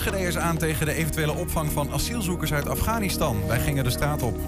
[0.00, 3.46] Enschedeers aan tegen de eventuele opvang van asielzoekers uit Afghanistan.
[3.46, 4.38] Wij gingen de straat op.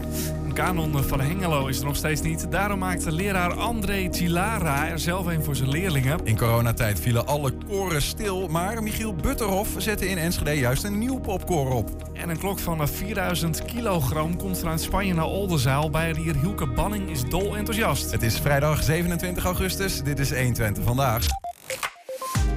[0.45, 2.47] Een kanon van Hengelo is er nog steeds niet.
[2.51, 6.21] Daarom maakte leraar André Tilara er zelf een voor zijn leerlingen.
[6.25, 11.19] In coronatijd vielen alle koren stil, maar Michiel Butterhof zette in Enschede juist een nieuw
[11.19, 12.11] popkoor op.
[12.13, 15.91] En een klok van 4000 kilogram komt vanuit Spanje naar Oldenzaal.
[15.91, 18.11] Bijrier Hielke Banning is dol enthousiast.
[18.11, 20.03] Het is vrijdag 27 augustus.
[20.03, 21.27] Dit is 120 vandaag.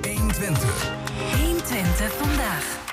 [0.02, 0.92] 120.
[1.42, 2.85] 120 vandaag.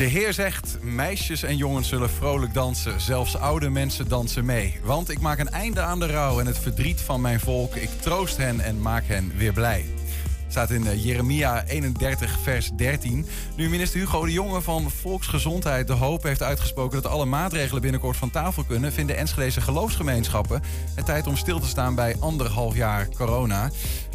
[0.00, 3.00] De Heer zegt: meisjes en jongens zullen vrolijk dansen.
[3.00, 4.80] Zelfs oude mensen dansen mee.
[4.84, 7.74] Want ik maak een einde aan de rouw en het verdriet van mijn volk.
[7.74, 9.84] Ik troost hen en maak hen weer blij.
[10.48, 13.26] Staat in eh, Jeremia 31, vers 13.
[13.56, 18.16] Nu minister Hugo de Jonge van Volksgezondheid de hoop heeft uitgesproken dat alle maatregelen binnenkort
[18.16, 20.62] van tafel kunnen, vinden Enschedeze geloofsgemeenschappen
[20.94, 23.70] het tijd om stil te staan bij anderhalf jaar corona.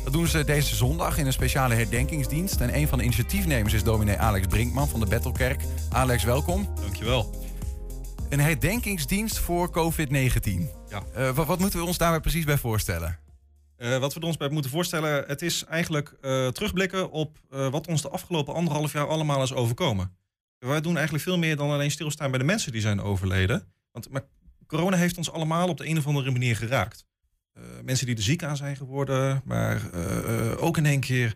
[0.05, 2.61] Dat doen ze deze zondag in een speciale herdenkingsdienst.
[2.61, 5.61] En een van de initiatiefnemers is dominee Alex Brinkman van de Bettelkerk.
[5.89, 6.69] Alex, welkom.
[6.81, 7.45] Dankjewel.
[8.29, 10.69] Een herdenkingsdienst voor COVID-19.
[10.89, 11.03] Ja.
[11.17, 13.19] Uh, wat, wat moeten we ons daarbij precies bij voorstellen?
[13.77, 18.01] Uh, wat we ons bij moeten voorstellen, het is eigenlijk uh, terugblikken op wat ons
[18.01, 20.17] de afgelopen anderhalf jaar allemaal is overkomen.
[20.59, 23.73] Wij doen eigenlijk veel meer dan alleen stilstaan bij de mensen die zijn overleden.
[23.91, 24.23] Want maar
[24.67, 27.05] corona heeft ons allemaal op de een of andere manier geraakt.
[27.83, 29.81] Mensen die er ziek aan zijn geworden, maar
[30.57, 31.35] ook in één keer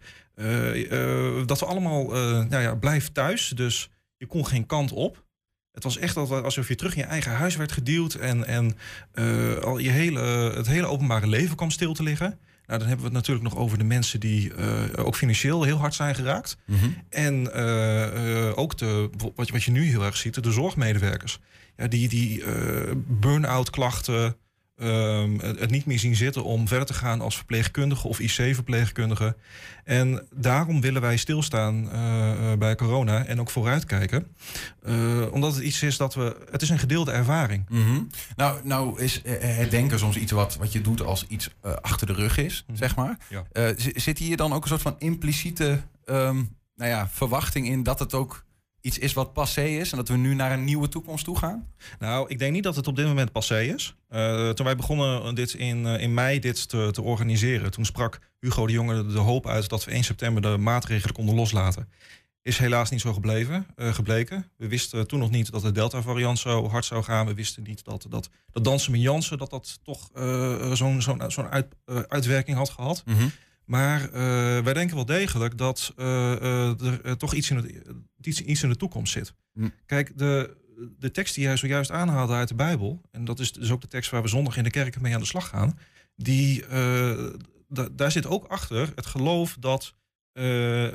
[1.45, 2.05] dat we allemaal,
[2.45, 3.49] nou ja, blijf thuis.
[3.49, 5.25] Dus je kon geen kant op.
[5.71, 8.77] Het was echt alsof je terug in je eigen huis werd geduwd en, en
[9.63, 10.21] al je hele,
[10.55, 12.39] het hele openbare leven kwam stil te liggen.
[12.65, 15.77] Nou, dan hebben we het natuurlijk nog over de mensen die uh, ook financieel heel
[15.77, 16.57] hard zijn geraakt.
[16.65, 16.95] Mm -hmm.
[17.09, 21.39] En uh, ook de, wat, je, wat je nu heel erg ziet, de zorgmedewerkers.
[21.75, 22.43] Ja, die die
[23.07, 24.35] burn-out klachten,
[24.81, 29.35] Um, het niet meer zien zitten om verder te gaan als verpleegkundige of IC-verpleegkundige.
[29.83, 34.27] En daarom willen wij stilstaan uh, bij corona en ook vooruitkijken.
[34.87, 36.35] Uh, omdat het iets is dat we.
[36.51, 37.65] Het is een gedeelde ervaring.
[37.69, 38.07] Mm -hmm.
[38.35, 42.13] Nou, nou is herdenken soms iets wat, wat je doet als iets uh, achter de
[42.13, 42.75] rug is, mm -hmm.
[42.75, 43.17] zeg maar.
[43.29, 43.73] Ja.
[43.77, 48.13] zit hier dan ook een soort van impliciete um, nou ja, verwachting in dat het
[48.13, 48.45] ook
[48.81, 51.67] iets is wat passé is en dat we nu naar een nieuwe toekomst toe gaan?
[51.99, 53.95] Nou, ik denk niet dat het op dit moment passé is.
[54.09, 58.19] Uh, toen wij begonnen dit in, uh, in mei dit te, te, organiseren, toen sprak
[58.39, 61.89] Hugo de Jonge de hoop uit dat we 1 september de maatregelen konden loslaten.
[62.41, 64.51] Is helaas niet zo gebleven, uh, gebleken.
[64.57, 67.25] We wisten toen nog niet dat de Delta-variant zo hard zou gaan.
[67.25, 70.09] We wisten niet dat, dat, dat dansen met Jansen dat dat toch
[70.73, 71.75] zo'n zo'n zo'n uit,
[72.07, 73.03] uitwerking had gehad.
[73.05, 73.31] Mm -hmm.
[73.69, 74.11] Maar uh,
[74.63, 77.83] wij denken wel degelijk dat uh, uh, er toch iets in, het,
[78.21, 79.33] iets, iets in de toekomst zit.
[79.53, 79.69] Hm.
[79.85, 80.57] Kijk, de,
[80.97, 83.87] de tekst die jij zojuist aanhaalde uit de Bijbel, en dat is dus ook de
[83.87, 85.79] tekst waar we zondag in de kerk mee aan de slag gaan,
[86.15, 86.65] die,
[87.91, 89.95] daar zit ook achter het geloof dat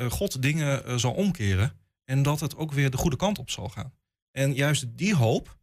[0.08, 1.72] God dingen zal omkeren
[2.04, 3.92] en dat het ook weer de goede kant op zal gaan.
[4.30, 5.58] En juist die hoop,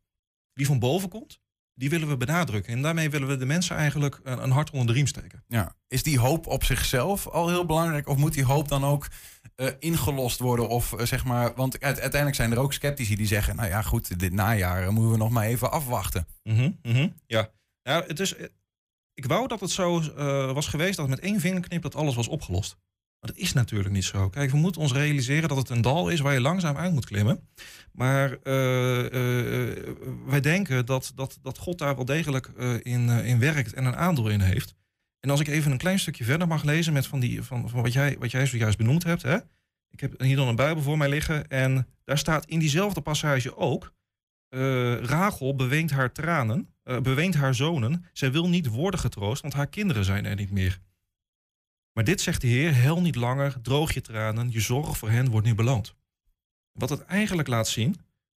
[0.53, 1.41] die van boven komt,
[1.73, 2.73] die willen we benadrukken.
[2.73, 5.43] En daarmee willen we de mensen eigenlijk een, een hart onder de riem steken.
[5.47, 5.75] Ja.
[5.87, 8.07] Is die hoop op zichzelf al heel belangrijk?
[8.07, 9.07] Of moet die hoop dan ook
[9.55, 10.67] uh, ingelost worden?
[10.67, 14.19] Of uh, zeg maar, want uiteindelijk zijn er ook sceptici die zeggen: Nou ja, goed,
[14.19, 16.27] dit najaar moeten we nog maar even afwachten.
[16.43, 17.13] Mm -hmm, mm -hmm.
[17.25, 17.49] Ja.
[17.81, 18.35] ja, het is.
[19.13, 22.27] Ik wou dat het zo uh, was geweest dat met één vingerknip dat alles was
[22.27, 22.77] opgelost.
[23.21, 24.29] Dat is natuurlijk niet zo.
[24.29, 27.05] Kijk, we moeten ons realiseren dat het een dal is waar je langzaam uit moet
[27.05, 27.47] klimmen.
[27.91, 29.77] Maar uh, uh,
[30.25, 32.47] wij denken dat, dat, dat God daar wel degelijk
[32.81, 34.75] in, in werkt en een aandeel in heeft.
[35.19, 37.81] En als ik even een klein stukje verder mag lezen met van, die, van, van
[37.81, 39.21] wat, jij, wat jij zojuist benoemd hebt.
[39.21, 39.37] Hè?
[39.89, 41.47] Ik heb hier dan een Bijbel voor mij liggen.
[41.47, 43.93] En daar staat in diezelfde passage ook.
[45.01, 48.05] Rachel beweent haar tranen, beweent haar zonen.
[48.13, 50.79] Zij wil niet worden getroost, want haar kinderen zijn er niet meer.
[51.94, 55.29] Maar dit zegt de Heer, hel niet langer, droog je tranen, je zorg voor hen
[55.29, 55.96] wordt nu beloond.
[56.72, 57.96] Wat het eigenlijk laat zien,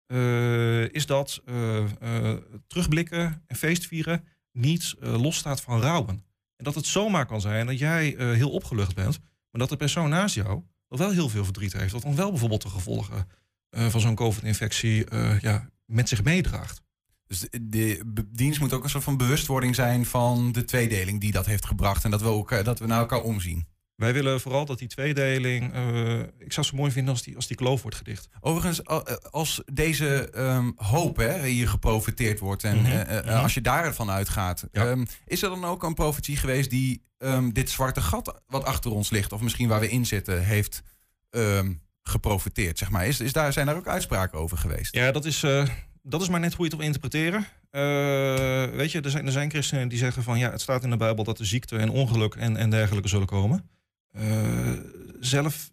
[0.07, 2.37] uh, is dat uh, uh,
[2.67, 6.25] terugblikken en feestvieren niet losstaat van rouwen.
[6.57, 9.19] En dat het zomaar kan zijn dat jij heel opgelucht bent,
[9.51, 11.93] maar dat de persoon naast jou wel heel veel verdriet heeft.
[11.93, 13.29] Dat dan wel bijvoorbeeld de gevolgen
[13.71, 15.07] van zo'n COVID-infectie
[15.41, 16.83] ja, met zich meedraagt.
[17.33, 21.47] Dus de dienst moet ook een soort van bewustwording zijn van de tweedeling die dat
[21.47, 22.05] heeft gebracht.
[22.05, 23.67] En dat we, ook, dat we naar elkaar omzien.
[23.97, 25.75] Wij willen vooral dat die tweedeling.
[25.75, 28.29] Uh, ik zou het zo mooi vinden als die, als die kloof wordt gedicht.
[28.41, 28.85] Overigens,
[29.31, 32.65] als deze um, hoop hè, hier geprofiteerd wordt.
[32.65, 32.93] en mm -hmm.
[32.93, 34.65] uh, uh, als je daarvan uitgaat.
[34.73, 34.87] Ja.
[34.87, 38.91] Um, is er dan ook een profetie geweest die um, dit zwarte gat wat achter
[38.91, 39.33] ons ligt.
[39.33, 40.83] of misschien waar we in zitten, heeft
[42.03, 42.79] geprofiteerd?
[42.79, 43.07] Zeg maar.
[43.07, 44.95] is, is daar, zijn daar ook uitspraken over geweest?
[44.95, 45.69] Ja, dat is eh,
[46.03, 47.41] dat is maar net hoe je het wil interpreteren.
[47.41, 50.91] Uh, weet je, er zijn, er zijn christenen die zeggen van ja, het staat in
[50.91, 53.69] de Bijbel dat er ziekte en ongeluk en, en dergelijke zullen komen.
[54.17, 54.73] Uh,
[55.21, 55.71] zelf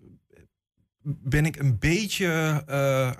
[1.04, 3.12] ben ik een beetje uh,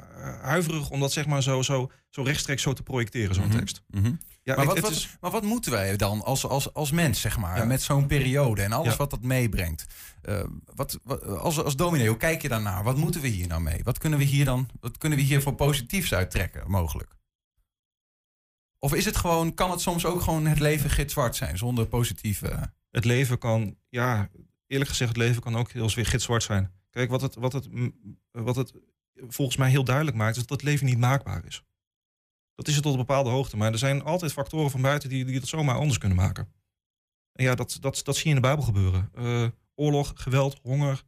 [0.42, 3.58] huiverig om dat zeg maar zo, zo, zo rechtstreeks zo te projecteren, zo'n Mhm.
[3.58, 3.82] tekst.
[3.88, 4.12] Mhm.
[4.50, 7.38] Ja, maar, wat, wat, is- maar wat moeten wij dan als, als, als mens, zeg
[7.38, 7.66] maar, Ja.
[7.66, 8.98] met zo'n periode en alles Ja.
[8.98, 9.86] wat dat meebrengt?
[10.22, 10.44] Eh,
[10.76, 12.84] wat, wat, als, als dominee, hoe kijk je daarnaar?
[12.84, 13.84] Wat moeten we hier nou mee?
[13.84, 17.16] Wat kunnen we hier dan, wat kunnen we hier voor positiefs uittrekken, mogelijk?
[18.80, 22.74] Of is het gewoon, kan het soms ook gewoon het leven gitzwart zijn, zonder positieve...
[22.92, 24.30] het leven kan, ja,
[24.68, 26.72] eerlijk gezegd, het leven kan ook heel weer gitzwart zijn.
[26.90, 27.68] Kijk, wat het, wat het,
[28.32, 28.74] wat het
[29.28, 31.64] volgens mij heel duidelijk maakt, is dat het leven niet maakbaar is.
[32.60, 33.58] Dat is het tot een bepaalde hoogte.
[33.58, 36.48] Maar er zijn altijd factoren van buiten die, die het zomaar anders kunnen maken.
[37.34, 39.10] En ja, dat, dat, dat zie je in de Bijbel gebeuren.
[39.16, 41.04] Eh, oorlog, geweld, honger.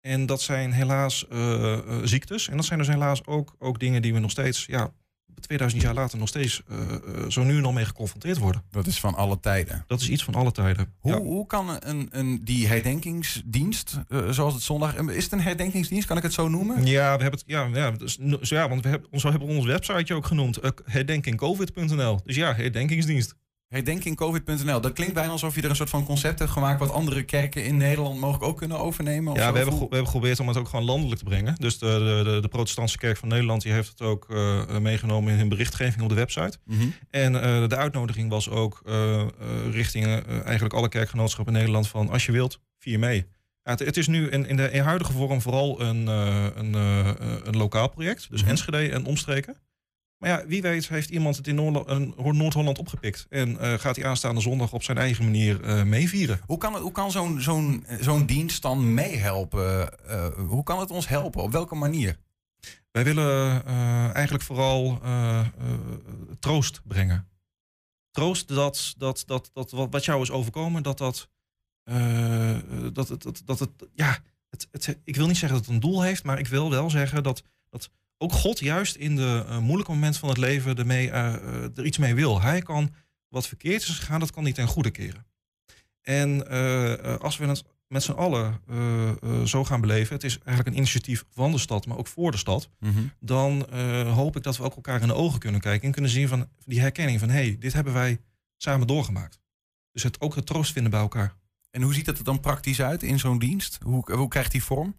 [0.00, 2.48] En dat zijn helaas eh, eh, ziektes.
[2.48, 4.92] En dat zijn dus helaas ook, ook dingen die we nog steeds, ja,
[5.40, 6.98] 2000 jaar later nog steeds eh, eh,
[7.28, 8.62] zo nu en dan mee geconfronteerd worden.
[8.70, 9.84] Dat is van alle tijden.
[9.86, 10.92] Dat is iets van alle tijden.
[10.98, 11.18] Hoe, Ja.
[11.18, 14.96] hoe kan een, een, die herdenkingsdienst, eh, zoals het zondag...
[14.96, 16.86] Is het een herdenkingsdienst, kan ik het zo noemen?
[16.86, 17.42] Ja, we hebben het.
[17.46, 20.58] Ja, ja, dus, zo ja want we hebben, ons, we hebben ons websiteje ook genoemd.
[20.84, 22.20] Herdenkingcovid.nl.
[22.24, 23.34] Dus ja, herdenkingsdienst.
[23.68, 24.80] Herdenkingcovid.nl.
[24.80, 26.80] Dat klinkt bijna alsof je er een soort van concept hebt gemaakt...
[26.80, 29.32] wat andere kerken in Nederland mogelijk ook kunnen overnemen.
[29.32, 31.54] of Ja, we hebben, we hebben geprobeerd om het ook gewoon landelijk te brengen.
[31.58, 35.32] Dus de, de, de, Protestantse Kerk van Nederland die heeft het ook eh, eh, meegenomen
[35.32, 36.58] in hun berichtgeving op de website.
[36.64, 36.88] Mhm.
[37.10, 38.82] En eh, de uitnodiging was ook
[39.70, 40.06] richting
[40.44, 43.26] eigenlijk alle kerkgenootschappen in Nederland van als je wilt, vier mee.
[43.62, 46.74] Ja, het, het is nu in, in de in huidige vorm vooral een, een,
[47.44, 48.30] een lokaal project.
[48.30, 48.50] Dus Mhm.
[48.50, 49.56] Enschede en omstreken.
[50.18, 51.54] Maar ja, wie weet heeft iemand het in
[52.14, 53.26] Noord-Holland opgepikt.
[53.28, 56.40] En eh, gaat hij aanstaande zondag op zijn eigen manier eh, meevieren.
[56.46, 59.98] Hoe kan, hoe kan zo'n zo'n zo'n dienst dan meehelpen?
[60.08, 61.42] Eh, hoe kan het ons helpen?
[61.42, 62.18] Op welke manier?
[62.90, 63.64] Wij willen
[64.14, 65.00] eigenlijk vooral
[66.38, 67.28] troost brengen.
[68.10, 71.28] Troost dat, dat, dat, dat wat, wat jou is overkomen, dat dat,
[72.92, 74.18] dat, het- dat, dat het, ja,
[74.50, 76.90] het, het, ik wil niet zeggen dat het een doel heeft, maar ik wil wel
[76.90, 77.42] zeggen dat, dat
[78.18, 81.84] ook God juist in de eh, moeilijke momenten van het leven ermee, eh, eh, er
[81.84, 82.40] iets mee wil.
[82.40, 82.94] Hij kan
[83.28, 85.26] wat verkeerd is gegaan, dat kan niet ten goede keren.
[86.02, 86.48] En
[87.20, 88.60] als we het met z'n allen
[89.44, 92.36] zo gaan beleven, het is eigenlijk een initiatief van de stad, maar ook voor de
[92.36, 92.70] stad,
[93.20, 96.10] dan eh, hoop ik dat we ook elkaar in de ogen kunnen kijken en kunnen
[96.10, 98.20] zien van die herkenning van hé, hey, dit hebben wij
[98.56, 99.40] samen doorgemaakt.
[99.92, 101.34] Dus het ook het troost vinden bij elkaar.
[101.70, 103.78] En hoe ziet het er dan praktisch uit in zo'n dienst?
[103.82, 104.94] Hoe, hoe krijgt die vorm?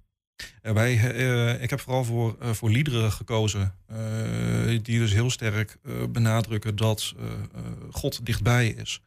[0.61, 3.97] En wij, eh, ik heb vooral voor, eh, voor liederen gekozen, eh,
[4.67, 9.01] die dus heel sterk eh, benadrukken dat eh, eh, God dichtbij is.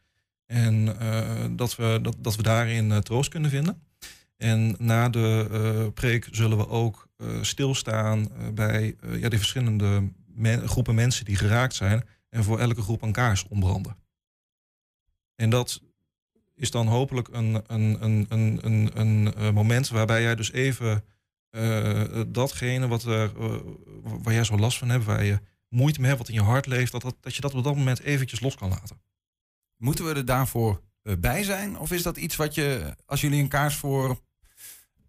[0.45, 3.81] En eh, dat, we, dat, dat we daarin eh, troost kunnen vinden.
[4.37, 9.37] En na de eh, preek zullen we ook eh, stilstaan eh, bij eh, ja, de
[9.37, 10.11] verschillende
[10.65, 12.03] groepen mensen die geraakt zijn.
[12.29, 13.95] En voor elke groep een kaars ombranden.
[15.35, 15.81] En dat
[16.55, 17.97] is dan hopelijk een, een,
[18.29, 18.59] een,
[18.99, 20.97] een, eh, moment waarbij jij dus even eh,
[22.27, 23.55] datgene wat er, eh,
[24.03, 25.39] waar jij zo last van hebt, waar je
[25.69, 27.75] moeite mee hebt, wat in je hart leeft, dat, dat, dat je dat op dat
[27.75, 29.01] moment eventjes los kan laten.
[29.77, 31.77] Moeten we er daarvoor eh, bij zijn?
[31.77, 34.19] Of is dat iets wat je, als jullie een kaars voor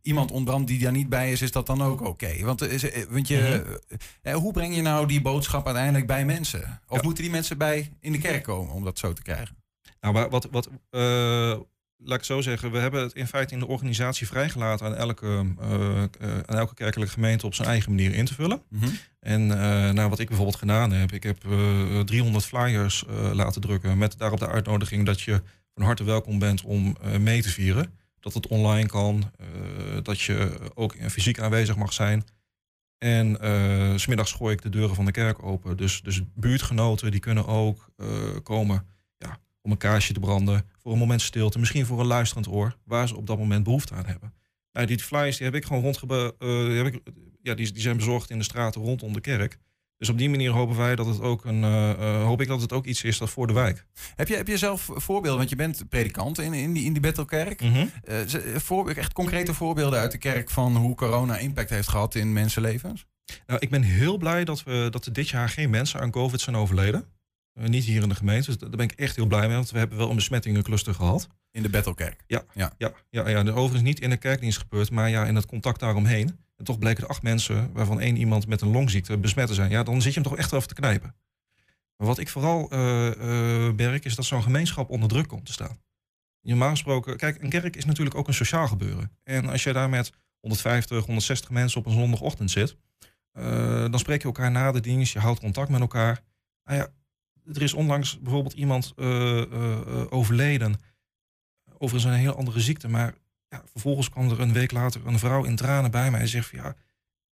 [0.03, 2.45] iemand ontbrandt die daar niet bij is, is dat dan ook oké?
[2.45, 3.81] Want, is, eh, want je,
[4.23, 6.81] eh, hoe breng je nou die boodschap uiteindelijk bij mensen?
[6.89, 7.03] Of Ja.
[7.05, 9.57] moeten die mensen bij in de kerk komen om dat zo te krijgen?
[10.01, 11.59] Nou, wa- wat, wat, eh,
[11.99, 15.55] laat ik zo zeggen, we hebben het in feite in de organisatie vrijgelaten aan elke,
[15.61, 16.09] eh, eh,
[16.47, 18.63] aan elke kerkelijke gemeente op zijn eigen manier in te vullen.
[19.21, 23.99] En eh, nou, wat ik bijvoorbeeld gedaan heb, ik heb eh 300 flyers laten drukken
[23.99, 25.43] met daarop de uitnodiging dat je
[25.75, 27.99] van harte welkom bent om mee te vieren.
[28.21, 29.31] Dat het online kan,
[30.03, 32.25] dat je ook fysiek aanwezig mag zijn.
[32.99, 33.39] En
[33.99, 35.77] s smiddags gooi ik de deuren van de kerk open.
[35.77, 37.91] Dus, dus buurtgenoten die kunnen ook
[38.43, 38.87] komen
[39.19, 42.77] ja, om een kaarsje te branden, voor een moment stilte, misschien voor een luisterend oor,
[42.85, 44.33] waar ze op dat moment behoefte aan hebben.
[44.73, 47.01] Nou, die flyers die heb ik gewoon rondgebe eh, die heb ik,
[47.43, 49.59] ja, die, die zijn bezorgd in de straten rondom de kerk.
[49.99, 52.61] Dus op die manier hopen wij dat het ook een, eh, eh, hoop ik dat
[52.61, 53.87] het ook iets is dat voor de wijk.
[54.15, 55.39] Heb je, heb je zelf voorbeelden?
[55.39, 57.61] Want je bent predikant in, in die, in die Bethelkerk.
[57.61, 57.87] Mhm.
[58.57, 63.07] Voor, echt concrete voorbeelden uit de kerk van hoe corona impact heeft gehad in mensenlevens?
[63.47, 66.41] Nou, ik ben heel blij dat, we, dat er dit jaar geen mensen aan COVID
[66.41, 67.05] zijn overleden.
[67.55, 68.47] Eh, niet hier in de gemeente.
[68.47, 69.57] Dus daar ben ik echt heel blij mee.
[69.57, 71.29] Want we hebben wel een besmettingencluster gehad.
[71.51, 72.25] In de Bethelkerk.
[72.27, 72.73] Ja, Ja.
[72.79, 72.93] ja.
[73.11, 73.39] ja, ja.
[73.39, 76.39] Overigens niet in de kerkdienst gebeurd, maar ja, in het contact daaromheen.
[76.57, 79.71] En toch bleken er acht mensen, waarvan één iemand met een longziekte besmet te zijn.
[79.71, 81.15] Ja, dan zit je hem toch echt wel even te knijpen.
[81.97, 85.83] Maar wat ik vooral eh, merk, is dat zo'n gemeenschap onder druk komt te staan.
[86.41, 89.11] Normaal gesproken, kijk, een kerk is natuurlijk ook een sociaal gebeuren.
[89.23, 92.77] En als je daar met 150, 160 mensen op een zondagochtend zit,
[93.91, 96.23] dan spreek je elkaar na de dienst, je houdt contact met elkaar.
[96.65, 96.89] Nou ja,
[97.53, 100.75] er is onlangs bijvoorbeeld iemand eh, eh, overleden.
[101.79, 103.15] Overigens een hele andere ziekte, maar
[103.49, 106.49] ja, vervolgens kwam er een week later een vrouw in tranen bij mij en zegt
[106.49, 106.77] van ja,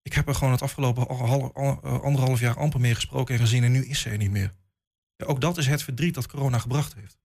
[0.02, 3.72] Ik heb er gewoon het afgelopen eh, anderhalf jaar amper meer gesproken en gezien en
[3.72, 4.54] nu is ze er niet meer.
[5.26, 7.21] Ook dat is het verdriet dat corona gebracht heeft.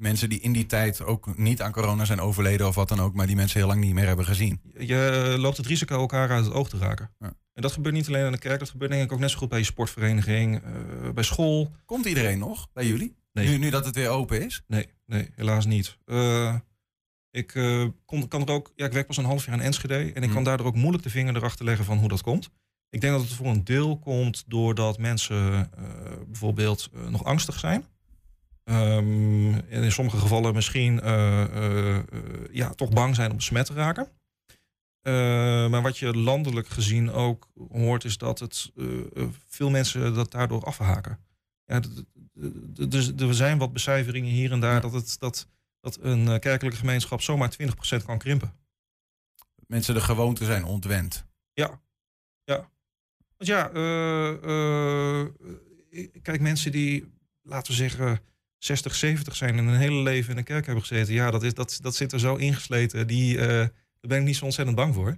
[0.00, 3.14] Mensen die in die tijd ook niet aan corona zijn overleden of wat dan ook,
[3.14, 4.60] maar die mensen heel lang niet meer hebben gezien.
[4.78, 7.10] Je loopt het risico elkaar uit het oog te raken.
[7.18, 7.32] Ja.
[7.52, 9.38] En dat gebeurt niet alleen aan de kerk, dat gebeurt denk ik ook net zo
[9.38, 11.70] goed bij je sportvereniging, eh, bij school.
[11.84, 13.16] Komt iedereen nog bij jullie?
[13.32, 13.48] Nee.
[13.48, 14.62] Nu, nu dat het weer open is?
[14.66, 15.98] Nee, nee, helaas niet.
[16.04, 16.54] Eh,
[17.30, 19.94] ik eh, kon, kan er ook, ja, ik werk pas een half jaar in Enschede
[19.94, 20.32] en ik Hmm.
[20.32, 22.50] kan daardoor ook moeilijk de vinger erachter leggen van hoe dat komt.
[22.90, 25.70] Ik denk dat het voor een deel komt doordat mensen
[26.26, 27.84] bijvoorbeeld nog angstig zijn.
[28.70, 32.04] Ehm, en in sommige gevallen misschien eh, eh,
[32.50, 34.08] ja, toch bang zijn om besmet te raken.
[35.00, 35.12] Eh,
[35.68, 40.64] maar wat je landelijk gezien ook hoort, is dat het, eh, veel mensen dat daardoor
[40.64, 41.18] afhaken.
[41.64, 41.80] Ja,
[42.88, 45.48] dus er zijn wat becijferingen hier en daar dat, het, dat,
[45.80, 48.52] dat een kerkelijke gemeenschap zomaar 20% kan krimpen.
[49.66, 51.24] Mensen de gewoonte zijn ontwend.
[51.52, 51.80] Ja,
[52.44, 52.70] ja.
[53.36, 53.68] Want ja,
[56.22, 57.12] kijk, mensen die,
[57.42, 58.20] laten we zeggen,
[58.62, 61.14] 60, 70 zijn en een hele leven in een kerk hebben gezeten.
[61.14, 63.06] Ja, dat, is, dat, dat zit er zo ingesleten.
[63.06, 65.16] Die, eh, daar ben ik niet zo ontzettend bang voor.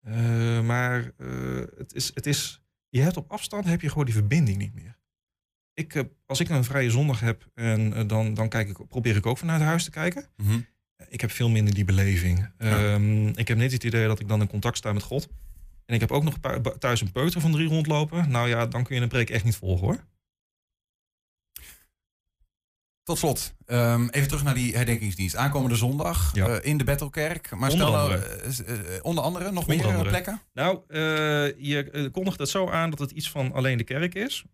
[0.00, 1.28] Eh, maar eh,
[1.76, 4.96] het is, het is, je hebt op afstand heb je gewoon die verbinding niet meer.
[5.74, 9.38] Ik, als ik een vrije zondag heb, en, dan, dan kijk ik, probeer ik ook
[9.38, 10.26] vanuit huis te kijken.
[10.36, 10.60] Mhm.
[11.08, 12.50] Ik heb veel minder die beleving.
[12.58, 12.94] Ja.
[12.94, 15.28] Ehm, ik heb net het idee dat ik dan in contact sta met God.
[15.84, 16.38] En ik heb ook nog
[16.78, 18.30] thuis een peuter van drie rondlopen.
[18.30, 20.04] Nou ja, dan kun je een preek echt niet volgen hoor.
[23.08, 25.36] Tot slot, ehm, even terug naar die herdenkingsdienst.
[25.36, 26.46] Aankomende zondag Ja.
[26.46, 27.50] eh, in de Bethelkerk.
[27.50, 28.26] Maar Onder stel nou, andere.
[28.26, 30.08] eh, eh, onder andere nog Onder meer andere.
[30.08, 30.40] plekken?
[30.52, 30.80] Nou,
[31.58, 34.44] je kondigt het zo aan dat het iets van alleen de kerk is.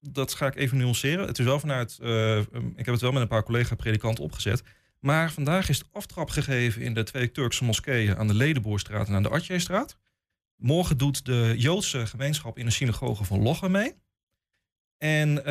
[0.00, 1.26] Dat ga ik even nuanceren.
[1.26, 4.62] Het is wel vanuit, eh, um, ik heb het wel met een paar collega-predikanten opgezet.
[5.00, 9.14] Maar vandaag is de aftrap gegeven in de twee Turkse moskeeën aan de Ledenboorstraat en
[9.14, 9.96] aan de Atjeestraat.
[10.56, 13.94] Morgen doet de Joodse gemeenschap in de synagoge van Lochem mee.
[14.98, 15.44] En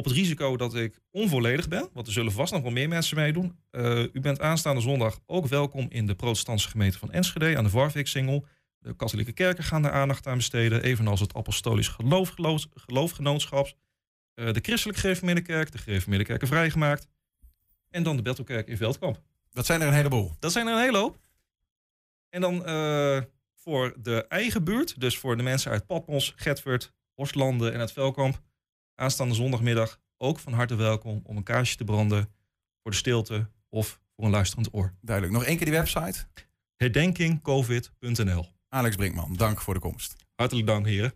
[0.00, 3.16] op het risico dat ik onvolledig ben, want er zullen vast nog wel meer mensen
[3.16, 3.58] meedoen.
[3.70, 7.70] eh, u bent aanstaande zondag ook welkom in de protestantse gemeente van Enschede aan de
[7.70, 8.46] Warwick-singel.
[8.78, 13.72] De katholieke kerken gaan daar aandacht aan besteden, evenals het apostolisch geloof, geloof, geloofgenootschap.
[14.34, 17.08] eh, de christelijke gereformeerde kerk, de gereformeerde kerken vrijgemaakt.
[17.90, 19.22] En dan de Bethelkerk in Veldkamp.
[19.50, 20.32] Dat zijn er een heleboel.
[20.38, 21.18] Dat zijn er een hele hoop.
[22.28, 23.20] En dan eh,
[23.54, 28.40] voor de eigen buurt, dus voor de mensen uit Patmos, Getvert, Horstlanden en het Velkamp,
[29.00, 32.32] aanstaande zondagmiddag ook van harte welkom om een kaarsje te branden
[32.82, 34.94] voor de stilte of voor een luisterend oor.
[35.00, 35.36] Duidelijk.
[35.36, 36.26] Nog één keer die website.
[36.76, 38.46] Herdenkingcovid.nl.
[38.68, 40.16] Alex Brinkman, dank voor de komst.
[40.34, 41.12] Hartelijk dank, heren.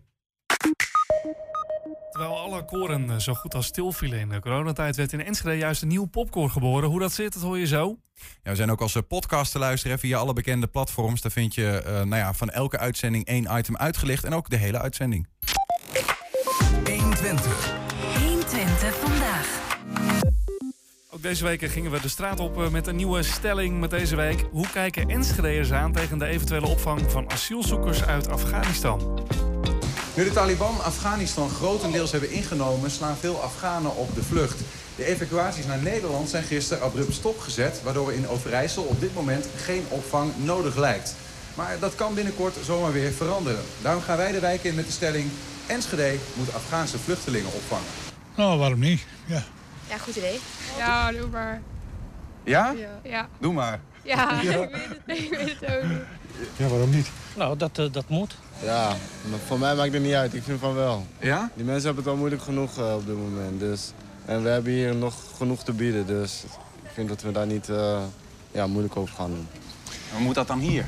[2.15, 5.57] Terwijl alle koren eh, zo goed als stil vielen in de coronatijd, werd in Enschede
[5.57, 6.89] juist een nieuw popkoor geboren.
[6.89, 7.99] Hoe dat zit, dat hoor je zo.
[8.43, 11.21] Ja, we zijn ook als eh, podcast te luisteren via alle bekende platforms.
[11.21, 14.23] Daar vind je eh, nou ja, van elke uitzending één item uitgelicht.
[14.23, 15.27] En ook de hele uitzending.
[17.25, 17.73] 120.
[18.19, 19.47] 120 vandaag.
[21.09, 24.15] Ook deze week gingen we de straat op eh, met een nieuwe stelling met deze
[24.15, 24.45] week.
[24.51, 29.27] Hoe kijken Enschede'ers aan tegen de eventuele opvang van asielzoekers uit Afghanistan?
[30.15, 34.61] Nu de Taliban Afghanistan grotendeels hebben ingenomen, slaan veel Afghanen op de vlucht.
[34.95, 39.85] De evacuaties naar Nederland zijn gisteren abrupt stopgezet, waardoor in Overijssel op dit moment geen
[39.89, 41.15] opvang nodig lijkt.
[41.55, 43.63] Maar dat kan binnenkort zomaar weer veranderen.
[43.81, 45.29] Daarom gaan wij de wijk in met de stelling:
[45.67, 47.85] Enschede moet Afghaanse vluchtelingen opvangen.
[48.35, 49.05] Nou, waarom niet?
[49.25, 49.43] Ja.
[49.89, 50.39] Ja, goed idee.
[50.77, 51.61] Ja, doe maar.
[52.43, 52.71] Ja?
[52.77, 53.27] Ja, ja.
[53.39, 53.79] Doe maar.
[54.03, 54.41] ja.
[54.41, 56.01] ik weet het, ik weet het ook niet.
[56.57, 57.07] Ja, waarom niet?
[57.35, 58.35] Nou, dat, eh, dat moet.
[58.63, 58.95] Ja,
[59.29, 60.33] maar voor mij maakt het niet uit.
[60.33, 61.05] Ik vind van wel.
[61.19, 61.51] Ja?
[61.55, 63.59] Die mensen hebben het al moeilijk genoeg eh, op dit moment.
[63.59, 63.91] Dus.
[64.25, 66.05] En we hebben hier nog genoeg te bieden.
[66.07, 66.43] Dus
[66.83, 68.01] ik vind dat we daar niet eh,
[68.51, 69.47] ja, moeilijk over gaan doen.
[70.11, 70.85] Maar moet dat dan hier?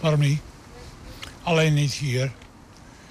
[0.00, 0.40] Waarom niet?
[1.42, 2.32] Alleen niet hier.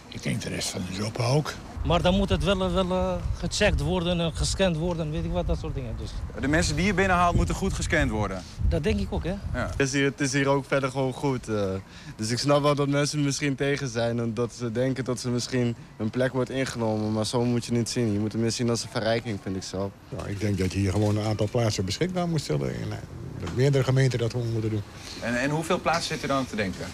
[0.10, 1.54] Ik denk de rest van Europa ook.
[1.86, 5.32] Maar dan moet het wel, eh, wel eh, gecheckt worden, en gescand worden, weet ik
[5.32, 5.96] wat, dat soort dingen.
[5.98, 6.10] Dus
[6.42, 8.44] De mensen die je binnenhaalt moeten goed gescand worden.
[8.70, 9.34] dat denk ik ook, hè.
[9.52, 11.48] Het is hier, het is hier ook verder gewoon goed.
[11.48, 11.70] eh.
[12.16, 14.20] dus ik snap wel dat mensen misschien tegen zijn.
[14.20, 17.12] En dat ze denken dat ze misschien een plek wordt ingenomen.
[17.14, 18.14] Maar zo moet je niet zien.
[18.14, 19.92] Je moet het meer zien als een verrijking, vind ik zelf.
[20.10, 22.68] Nou, ik denk dat je hier gewoon een aantal plaatsen beschikbaar moet stellen.
[22.82, 22.98] En eh,
[23.40, 24.82] dat meerdere gemeenten dat gewoon moeten doen.
[25.22, 26.86] En, en hoeveel plaatsen zit er dan te denken?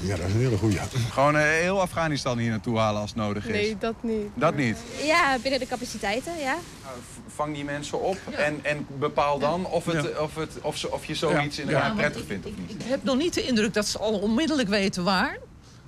[0.00, 0.78] Ja, dat is een hele goeie.
[1.12, 3.52] Gewoon eh, heel Afghanistan hier naartoe halen als het nodig is.
[3.52, 4.26] Nee, dat niet.
[4.34, 4.76] Dat niet.
[5.02, 6.56] Ja, binnen de capaciteiten, ja.
[7.34, 11.04] Vang die mensen op en, en bepaal dan of, het, of, het, of, ze, of
[11.04, 12.70] je zoiets inderdaad prettig ik- vindt of ik, niet.
[12.70, 15.38] ik heb nog niet de indruk dat ze al onmiddellijk weten waar.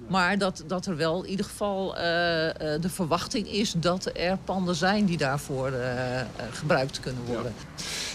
[0.09, 4.37] Maar dat, dat er wel in ieder geval eh, eh, de verwachting is dat er
[4.45, 7.55] panden zijn die daarvoor eh, eh, gebruikt kunnen worden.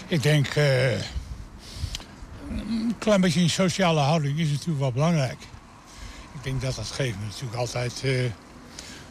[0.06, 0.64] Ik denk, eh,
[2.58, 5.38] een klein beetje een sociale houding is natuurlijk wel belangrijk.
[6.34, 8.24] Ik denk dat dat geven natuurlijk altijd eh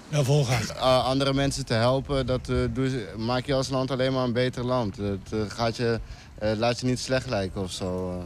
[0.09, 0.75] naar vol gaat.
[0.75, 4.23] Uh, andere mensen te helpen, dat eh, doe je- maak je als land alleen maar
[4.23, 4.97] een beter land.
[4.97, 5.99] Het eh, gaat je,
[6.39, 8.23] eh, laat je niet slecht lijken of zo.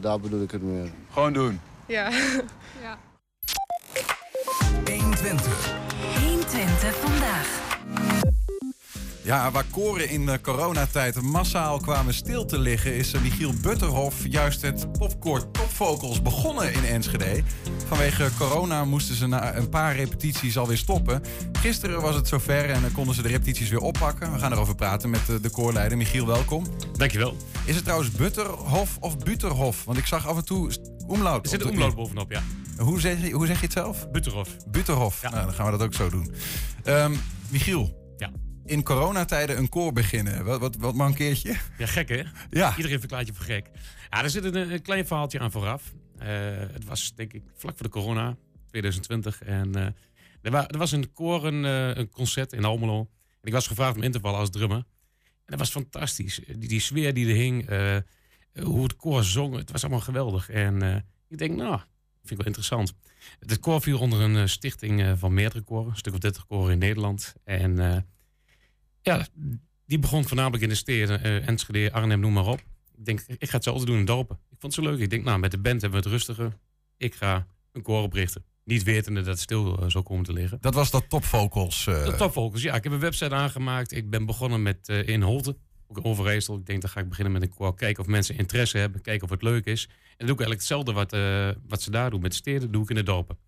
[0.00, 0.90] Daar bedoel ik het meer.
[1.12, 1.60] Gewoon doen.
[1.86, 2.10] Ja.
[2.84, 2.98] ja.
[4.84, 5.74] 120.
[6.20, 7.66] 120 vandaag.
[9.28, 12.94] Ja, waar koren in de coronatijd massaal kwamen stil te liggen...
[12.94, 17.42] is Michiel Butterhof juist het popkoor Topvocals begonnen in Enschede.
[17.86, 21.22] Vanwege corona moesten ze na een paar repetities alweer stoppen.
[21.52, 24.32] Gisteren was het zover en dan konden ze de repetities weer oppakken.
[24.32, 25.98] We gaan erover praten met de, de koorleider.
[25.98, 26.66] Michiel, welkom.
[26.92, 27.36] Dankjewel.
[27.64, 29.84] Is het trouwens Butterhof of Buterhof?
[29.84, 30.72] Want ik zag af en toe
[31.06, 31.44] omlaut.
[31.44, 32.42] Er zit een omloop bovenop, ja.
[32.78, 34.10] Hoe zeg, je, hoe zeg je het zelf?
[34.10, 34.48] Butterhof.
[34.66, 35.22] Butterhof.
[35.22, 36.34] Nou, dan gaan we dat ook zo doen.
[36.84, 37.14] Ehm,
[37.48, 38.14] Michiel.
[38.16, 38.30] Ja.
[38.68, 40.44] In coronatijden een koor beginnen.
[40.44, 41.56] Wat, wat, wat mankeert je?
[41.78, 42.22] Ja, gek hè?
[42.50, 42.76] Ja.
[42.76, 43.70] Iedereen verklaart je voor gek.
[44.10, 45.92] Ja, er zit een, een klein verhaaltje aan vooraf.
[46.18, 46.28] Eh,
[46.72, 49.42] het was denk ik vlak voor de corona, 2020.
[49.42, 49.86] En eh,
[50.42, 52.98] er, wa- er was in het koor een, eh, een concert in Almelo.
[53.40, 54.76] En ik was gevraagd om in te vallen als drummer.
[55.24, 56.40] En dat was fantastisch.
[56.46, 57.68] Die, die sfeer die er hing,
[58.62, 60.50] hoe het koor zong, het was allemaal geweldig.
[60.50, 61.70] En ik denk, nou,
[62.18, 62.94] vind ik wel interessant.
[63.38, 66.78] Het koor viel onder een stichting van meerdere koren, een stuk of 30 koren in
[66.78, 67.34] Nederland.
[67.44, 67.76] En
[69.02, 69.26] ja,
[69.86, 72.60] die begon voornamelijk in de steden, eh Enschede, Arnhem, noem maar op.
[72.96, 74.36] Ik denk, ik ga hetzelfde doen in dorpen.
[74.50, 75.00] Ik vond het zo leuk.
[75.00, 76.58] Ik denk, nou, met de band hebben we het rustiger.
[76.96, 78.44] Ik ga een koor oprichten.
[78.64, 80.58] Niet wetende dat het stil eh, zou komen te liggen.
[80.60, 81.86] Dat was dat topvocals.
[81.86, 82.74] eh, De Topfocus, ja.
[82.74, 83.92] Ik heb een website aangemaakt.
[83.92, 86.56] Ik ben begonnen met eh, in Holte, ook Overijssel.
[86.56, 87.74] Ik denk, dan ga ik beginnen met een koor.
[87.74, 89.00] Kijken of mensen interesse hebben.
[89.00, 89.84] Kijken of het leuk is.
[89.86, 92.20] En dan doe ik eigenlijk hetzelfde wat, eh, wat ze daar doen.
[92.20, 93.38] Met de steden doe ik in de dorpen.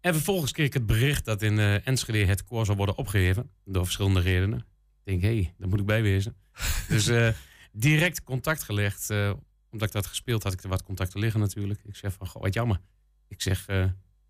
[0.00, 3.50] En vervolgens kreeg ik het bericht dat in eh, Enschede het koor zou worden opgeheven.
[3.64, 4.66] Door verschillende redenen.
[5.10, 6.36] Ik denk, hé, hey, daar moet ik bij wezen.
[6.88, 7.28] dus eh,
[7.72, 9.10] direct contact gelegd.
[9.10, 9.32] eh,
[9.70, 11.80] omdat ik dat gespeeld had, ik er wat contacten liggen natuurlijk.
[11.84, 12.80] Ik zeg van, goh, wat jammer.
[13.28, 13.84] Ik zeg, eh,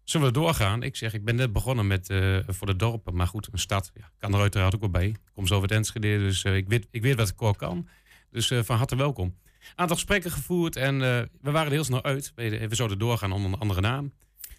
[0.05, 0.83] zullen we doorgaan?
[0.83, 2.07] Ik zeg, ik ben net begonnen met
[2.47, 3.15] voor de dorpen.
[3.15, 5.07] Maar goed, een stad ja, kan er uiteraard ook wel bij.
[5.07, 7.89] Ik kom zo uit Enschede, dus ik, weet, ik weet wat het koor kan.
[8.31, 9.37] Dus van harte welkom.
[9.75, 12.33] Aantal gesprekken gevoerd en we waren er heel snel uit.
[12.35, 14.13] We, we zouden doorgaan onder een andere naam.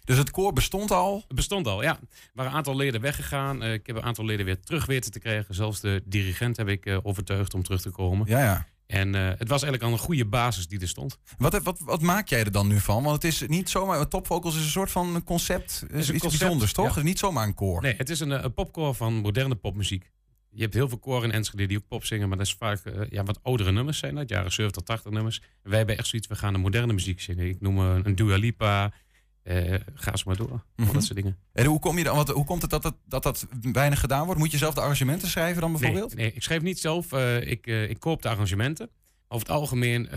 [0.04, 1.24] Dus het koor bestond al?
[1.26, 1.90] Het bestond al, ja.
[1.90, 3.62] Er waren een aantal leden weggegaan.
[3.62, 5.54] Eh, ik heb een aantal leden weer terug weten te krijgen.
[5.54, 8.26] Zelfs de dirigent heb ik eh, overtuigd om terug te komen.
[8.28, 8.66] Ja, ja.
[8.86, 11.18] En eh, het was eigenlijk al een goede basis die er stond.
[11.38, 13.02] Wat, wat, wat maak jij er dan nu van?
[13.02, 14.08] Want het is niet zomaar...
[14.08, 15.70] Topvocals is een soort van concept.
[15.70, 16.84] Is een iets concept, bijzonders, toch?
[16.84, 16.90] ja.
[16.90, 17.82] Het is niet zomaar een koor.
[17.82, 20.10] Nee, het is een, een popkoor van moderne popmuziek.
[20.54, 22.82] Je hebt heel veel koren in Enschede die ook pop zingen, maar dat is vaak
[23.10, 25.40] ja, wat oudere nummers zijn dat, jaren 70, 80 nummers.
[25.62, 27.46] En wij hebben echt zoiets, we gaan de moderne muziek zingen.
[27.46, 28.92] Ik noem eh, een Dua Lipa,
[29.42, 30.92] eh, ga eens maar door, Mhm.
[30.92, 31.38] dat soort dingen.
[31.52, 34.24] En hoe, kom je dan, want hoe komt het dat dat, dat dat weinig gedaan
[34.24, 34.40] wordt?
[34.40, 36.14] Moet je zelf de arrangementen schrijven dan bijvoorbeeld?
[36.14, 38.90] Nee, nee ik schrijf niet zelf, eh, ik, eh, ik koop de arrangementen.
[39.28, 40.08] Over het algemeen,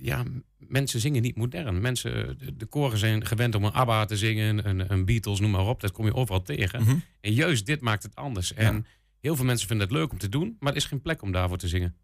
[0.00, 0.22] ja,
[0.58, 1.80] mensen zingen niet modern.
[1.80, 5.50] Mensen, de, de koren zijn gewend om een ABBA te zingen, een, een Beatles, noem
[5.50, 5.80] maar op.
[5.80, 6.82] Dat kom je overal tegen.
[6.82, 6.96] Mhm.
[7.20, 8.54] En juist dit maakt het anders.
[8.54, 8.86] En
[9.20, 11.32] heel veel mensen vinden het leuk om te doen, maar er is geen plek om
[11.32, 11.96] daarvoor te zingen.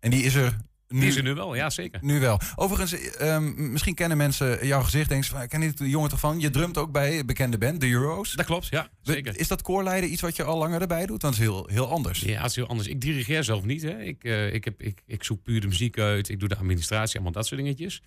[0.00, 0.56] En die is er
[0.92, 2.00] nu, is er nu wel, ja zeker.
[2.02, 2.40] nu wel.
[2.56, 5.08] Overigens, ehm, misschien kennen mensen jouw gezicht.
[5.08, 6.40] Denken ze van, ken je de jongen toch van?
[6.40, 8.32] Je drumt ook bij bekende band, de Euros.
[8.32, 9.38] Dat klopt, ja, zeker.
[9.38, 11.22] Is dat koorleiden iets wat je al langer erbij doet?
[11.22, 12.20] Het is heel, heel anders.
[12.20, 12.88] Ja, het is heel anders.
[12.88, 13.82] Ik dirigeer zelf niet.
[13.82, 14.02] Hè.
[14.02, 16.28] Ik, eh, ik, heb, ik, ik zoek puur de muziek uit.
[16.28, 18.02] Ik doe de administratie, allemaal dat soort dingetjes.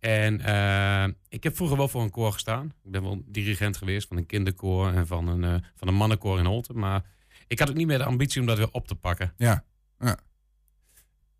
[0.00, 2.72] En eh, ik heb vroeger wel voor een koor gestaan.
[2.84, 6.38] Ik ben wel dirigent geweest van een kinderkoor en van een, eh, van een mannenkoor
[6.38, 6.78] in Holten.
[6.78, 7.04] Maar
[7.46, 9.34] ik had ook niet meer de ambitie om dat weer op te pakken.
[9.36, 9.64] Ja.
[9.98, 10.18] ja.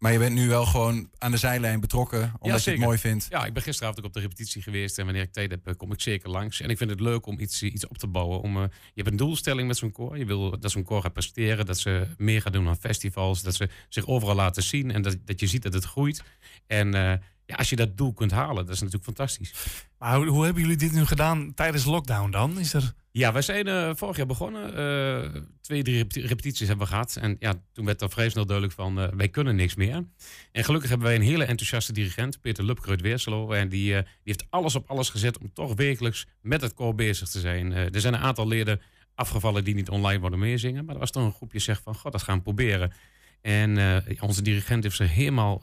[0.06, 3.26] Maar je bent nu wel gewoon aan de zijlijn betrokken, omdat je het mooi vindt.
[3.30, 4.98] Ja, ik ben gisteravond ook op de repetitie geweest.
[4.98, 6.60] En wanneer ik tijd heb, eh, kom ik zeker langs.
[6.60, 8.40] En ik vind het leuk om iets, iets op te bouwen.
[8.40, 10.18] Om, eh, je hebt een doelstelling met zo'n koor.
[10.18, 11.66] Je wil dat zo'n koor gaat presteren.
[11.66, 13.42] Dat ze meer gaan doen aan festivals.
[13.42, 14.90] Dat ze zich overal laten zien.
[14.90, 16.22] En dat, dat je ziet dat het groeit.
[16.66, 17.12] En eh,
[17.46, 19.54] ja, als je dat doel kunt halen, dat is natuurlijk fantastisch.
[19.98, 22.58] Maar hoe, hoe hebben jullie dit nu gedaan tijdens lockdown dan?
[22.58, 22.94] Is er...
[23.16, 24.76] Ja, wij zijn eh, vorig jaar begonnen.
[24.76, 27.16] Eh, twee, drie repeti- repetities hebben we gehad.
[27.20, 30.04] En ja, toen werd er vrij snel duidelijk van, eh, wij kunnen niks meer.
[30.52, 33.52] En gelukkig hebben wij een hele enthousiaste dirigent, Peter Lupke uit Weerselo.
[33.52, 37.28] En die, die heeft alles op alles gezet om toch wekelijks met het koor bezig
[37.28, 37.72] te zijn.
[37.72, 38.80] Er zijn een aantal leden
[39.14, 40.84] afgevallen die niet online worden meezingen.
[40.84, 42.92] Maar er was toch een groepje zegt van, god, dat gaan we proberen.
[43.40, 45.62] En onze dirigent heeft zich helemaal...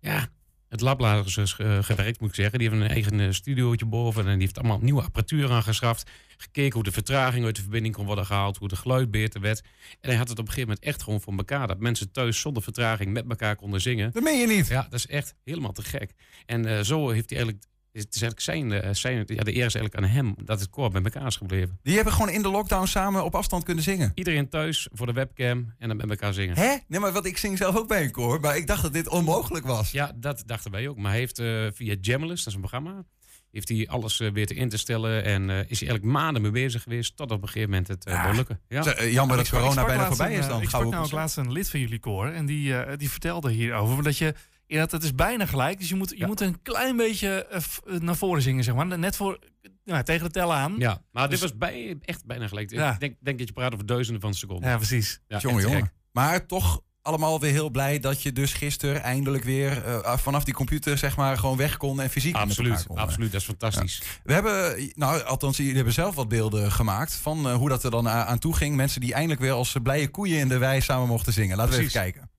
[0.00, 0.28] ja,
[0.72, 2.58] het lablazers is ge- gewerkt, moet ik zeggen.
[2.58, 4.26] Die heeft een eigen eh, studiootje boven.
[4.26, 6.10] En die heeft allemaal nieuwe apparatuur aangeschaft.
[6.36, 8.56] Gekeken hoe de vertraging uit de verbinding kon worden gehaald.
[8.56, 9.60] Hoe de geluid beter werd.
[10.00, 11.66] En hij had het op een gegeven moment echt gewoon voor elkaar.
[11.66, 14.10] Dat mensen thuis zonder vertraging met elkaar konden zingen.
[14.12, 14.68] Dat meen je niet?
[14.68, 16.12] Ja, dat is echt helemaal te gek.
[16.46, 17.66] En eh, zo heeft hij eigenlijk...
[17.92, 20.70] Het is eigenlijk zijn, eh, zijn, ja, de eer is eigenlijk aan hem dat het
[20.70, 21.78] koor bij elkaar is gebleven.
[21.82, 24.12] Die hebben gewoon in de lockdown samen op afstand kunnen zingen.
[24.14, 26.56] Iedereen thuis voor de webcam en dan met elkaar zingen.
[26.56, 26.76] Hè?
[26.88, 28.40] Nee, maar wat ik zing zelf ook bij een koor.
[28.40, 29.90] Maar ik dacht dat dit onmogelijk was.
[29.90, 30.96] Ja, dat dachten wij ook.
[30.96, 33.04] Maar hij heeft eh, via Jamulus, dat is een programma,
[33.50, 35.24] heeft hij alles eh, weer te in te stellen.
[35.24, 37.16] En eh, is hij eigenlijk maanden mee bezig geweest.
[37.16, 38.30] Tot op een gegeven moment het uh, Ja.
[38.30, 38.60] lukken.
[38.68, 38.82] Ja.
[38.82, 40.62] Zo, jammer dat corona bijna voorbij is dan.
[40.62, 42.26] Ik sprak nou ook laatst een lid van jullie koor.
[42.26, 44.02] En die, die vertelde hierover.
[44.02, 44.34] Dat je,
[44.72, 45.78] inderdaad, het is bijna gelijk.
[45.78, 47.62] Dus je moet, je moet een klein beetje eh,
[47.94, 48.98] eh, naar voren zingen, zeg maar.
[48.98, 49.38] Net voor,
[49.84, 50.74] nou, tegen de tel aan.
[50.78, 52.70] Ja, maar Dus- dit was bij, echt bijna gelijk.
[52.70, 52.92] Ja.
[52.92, 54.68] Ik denk, denk dat je praat over duizenden van seconden.
[54.70, 55.20] Ja, precies.
[55.28, 55.92] Ja, jongen, jongen.
[56.12, 60.54] Maar toch allemaal weer heel blij dat je dus gisteren eindelijk weer eh, vanaf die
[60.54, 62.96] computer zeg maar gewoon weg kon en fysiek Absoluut, kon.
[62.96, 63.32] absoluut.
[63.32, 64.02] Dat is fantastisch.
[64.24, 67.90] We hebben, nou althans, jullie hebben zelf wat beelden gemaakt van eh, hoe dat er
[67.90, 68.76] dan aan toe ging.
[68.76, 71.56] Mensen die eindelijk weer als blije koeien in de wei samen mochten zingen.
[71.56, 71.92] Laten Precies.
[71.92, 72.30] we even kijken.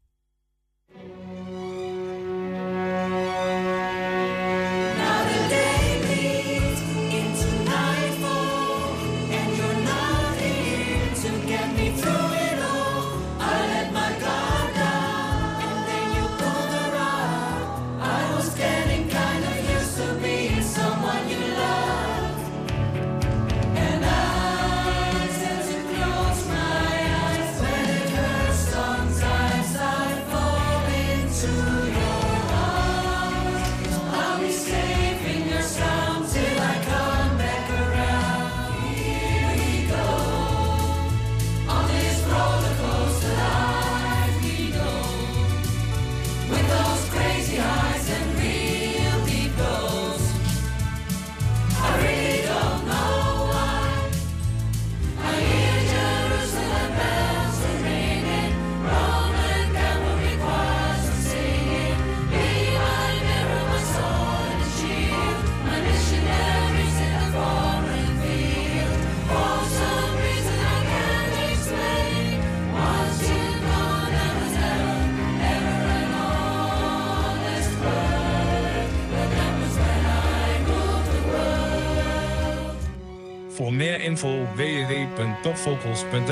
[83.64, 86.26] Voor meer info www.topvogels.nl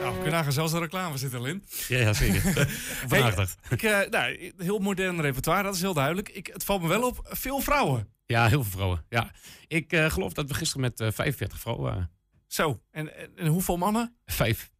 [0.00, 1.64] Nou, kun je nagaan, zelfs de reclame zit erin.
[1.88, 2.40] Ja, ja, zeker.
[3.08, 3.56] Vandaag.
[3.68, 6.28] ik, eh, nou, heel modern repertoire, dat is heel duidelijk.
[6.28, 8.08] Ik, het valt me wel op, veel vrouwen.
[8.26, 9.04] Ja, heel veel vrouwen.
[9.08, 9.30] Ja.
[9.66, 12.10] Ik eh, geloof dat we gisteren met eh 45 vrouwen waren.
[12.46, 14.16] Zo, en, en, en hoeveel mannen?
[14.26, 14.70] Vijf.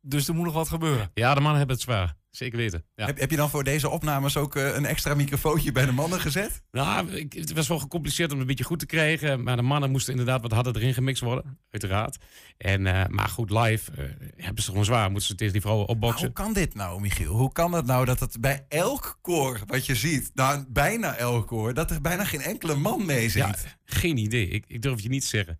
[0.00, 1.10] Dus er moet nog wat gebeuren.
[1.14, 2.15] Ja, de mannen hebben het zwaar.
[2.36, 2.84] Zeker weten.
[2.94, 3.06] Ja.
[3.06, 6.20] Heb, heb je dan voor deze opnames ook eh, een extra microfoontje bij de mannen
[6.20, 6.62] gezet?
[6.70, 9.42] Nou, ik, het was wel gecompliceerd om het een beetje goed te krijgen.
[9.42, 11.58] Maar de mannen moesten inderdaad wat harder erin gemixt worden.
[11.70, 12.16] Uiteraard.
[12.56, 14.04] En, eh, maar goed, live eh,
[14.44, 15.10] hebben ze gewoon zwaar.
[15.10, 16.24] Moeten ze tegen die vrouwen Maar opboksen.
[16.26, 17.32] hoe kan dit nou, Michiel?
[17.32, 21.46] Hoe kan het nou dat het bij elk koor wat je ziet, nou bijna elk
[21.46, 23.76] koor, dat er bijna geen enkele man mee Ja, zingt?
[23.84, 24.48] geen idee.
[24.48, 25.58] Ik, ik durf je niet te zeggen.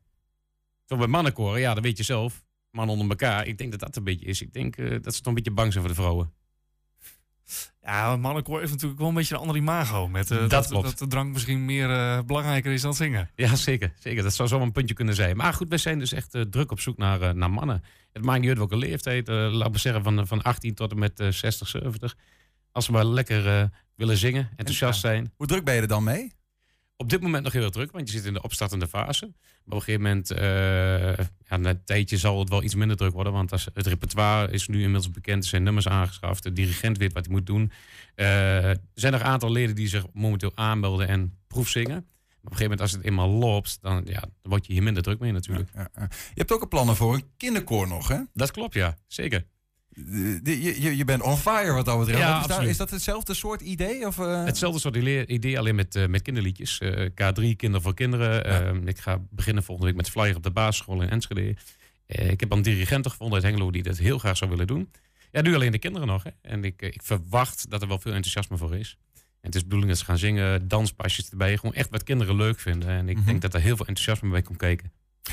[0.85, 2.45] Zo bij mannenkoren, ja, dat weet je zelf.
[2.71, 3.47] Mannen onder elkaar.
[3.47, 4.43] Ik denk dat dat een beetje is.
[4.43, 6.33] Ik denk dat ze toch een beetje bang zijn voor de vrouwen.
[7.87, 10.09] Ja, een mannenkoor heeft natuurlijk wel een beetje een ander imago.
[10.09, 10.85] Met, eh, Dat dat, klopt.
[10.85, 13.31] dat de drank misschien meer eh, belangrijker is dan zingen.
[13.35, 14.23] Ja, zeker, zeker.
[14.23, 15.37] Dat zou zo een puntje kunnen zijn.
[15.37, 17.85] Maar goed, wij zijn dus echt eh, druk op zoek naar, naar mannen.
[18.13, 19.29] Het maakt niet uit welke leeftijd.
[19.29, 22.17] eh laten we zeggen van, van 18 tot en met eh, 60, 70.
[22.73, 25.33] Als ze maar lekker eh, willen zingen, enthousiast zijn.
[25.37, 26.33] Hoe druk ben je er dan mee?
[26.99, 29.27] Op dit moment nog heel druk, want je zit in de opstartende fase.
[29.27, 32.97] Maar op een gegeven moment, eh, ja, na een tijdje zal het wel iets minder
[32.97, 33.33] druk worden.
[33.33, 36.43] Want als, het repertoire is nu inmiddels bekend, er zijn nummers aangeschaft.
[36.43, 37.73] De dirigent weet wat hij moet doen.
[38.15, 41.95] Eh, er zijn nog een aantal leden die zich momenteel aanmelden en proefzingen.
[41.95, 42.05] Maar
[42.45, 45.03] op een gegeven moment, als het eenmaal loopt, dan, ja, dan word je hier minder
[45.03, 45.71] druk mee natuurlijk.
[45.75, 46.09] Ja, ja.
[46.11, 48.21] Je hebt ook een plannen voor een kinderkoor nog, hè?
[48.35, 48.97] Dat klopt, ja.
[49.07, 49.47] Zeker.
[50.05, 52.19] Je, je, je bent on fire wat dat betreft.
[52.21, 52.71] Ja, is, dat, absoluut.
[52.71, 54.07] is dat hetzelfde soort idee?
[54.07, 54.45] Of, eh?
[54.45, 54.97] Hetzelfde soort
[55.29, 56.79] idee, alleen met, eh, met kinderliedjes.
[56.79, 58.45] Eh, K3, Kinder voor Kinderen.
[58.45, 61.57] Eh, ik ga beginnen volgende week met flyer op de basisschool in Enschede.
[62.07, 64.91] Ik heb een dirigent gevonden uit Hengelo die dat heel graag zou willen doen.
[65.33, 66.23] Ja, nu alleen de kinderen nog.
[66.23, 66.31] Hè.
[66.43, 68.97] En ik, ik verwacht dat er wel veel enthousiasme voor is.
[69.15, 71.57] En het is de bedoeling dat ze gaan zingen, danspasjes erbij.
[71.57, 72.89] Gewoon echt wat kinderen leuk vinden.
[72.89, 73.27] En ik Mhm.
[73.27, 74.93] denk dat er heel veel enthousiasme bij komt kijken.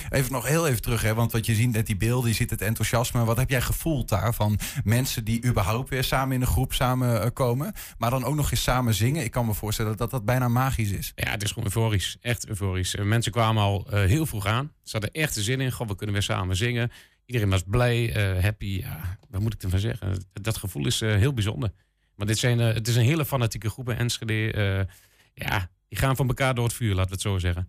[0.09, 2.49] Even nog heel even terug, hè, want wat je ziet net die beelden, je ziet
[2.49, 3.25] het enthousiasme.
[3.25, 7.73] Wat heb jij gevoeld daar van mensen die überhaupt weer samen in een groep samenkomen,
[7.97, 9.23] maar dan ook nog eens samen zingen?
[9.23, 11.11] Ik kan me voorstellen dat dat bijna magisch is.
[11.15, 12.17] Ja, het is gewoon euforisch.
[12.21, 12.95] Echt euforisch.
[12.95, 14.71] Eh, mensen kwamen al eh, heel vroeg aan.
[14.83, 15.71] Ze hadden echt de zin in.
[15.71, 16.91] Goh, we kunnen weer samen zingen.
[17.25, 18.65] Iedereen was blij, eh, happy.
[18.65, 20.25] Ja, wat moet ik ervan zeggen?
[20.33, 21.71] Dat gevoel is eh, heel bijzonder.
[22.15, 24.51] Maar dit zijn, eh, het is een hele fanatieke groep in Enschede.
[24.51, 24.95] Eh,
[25.33, 27.67] ja, die gaan van elkaar door het vuur, laten we het zo zeggen.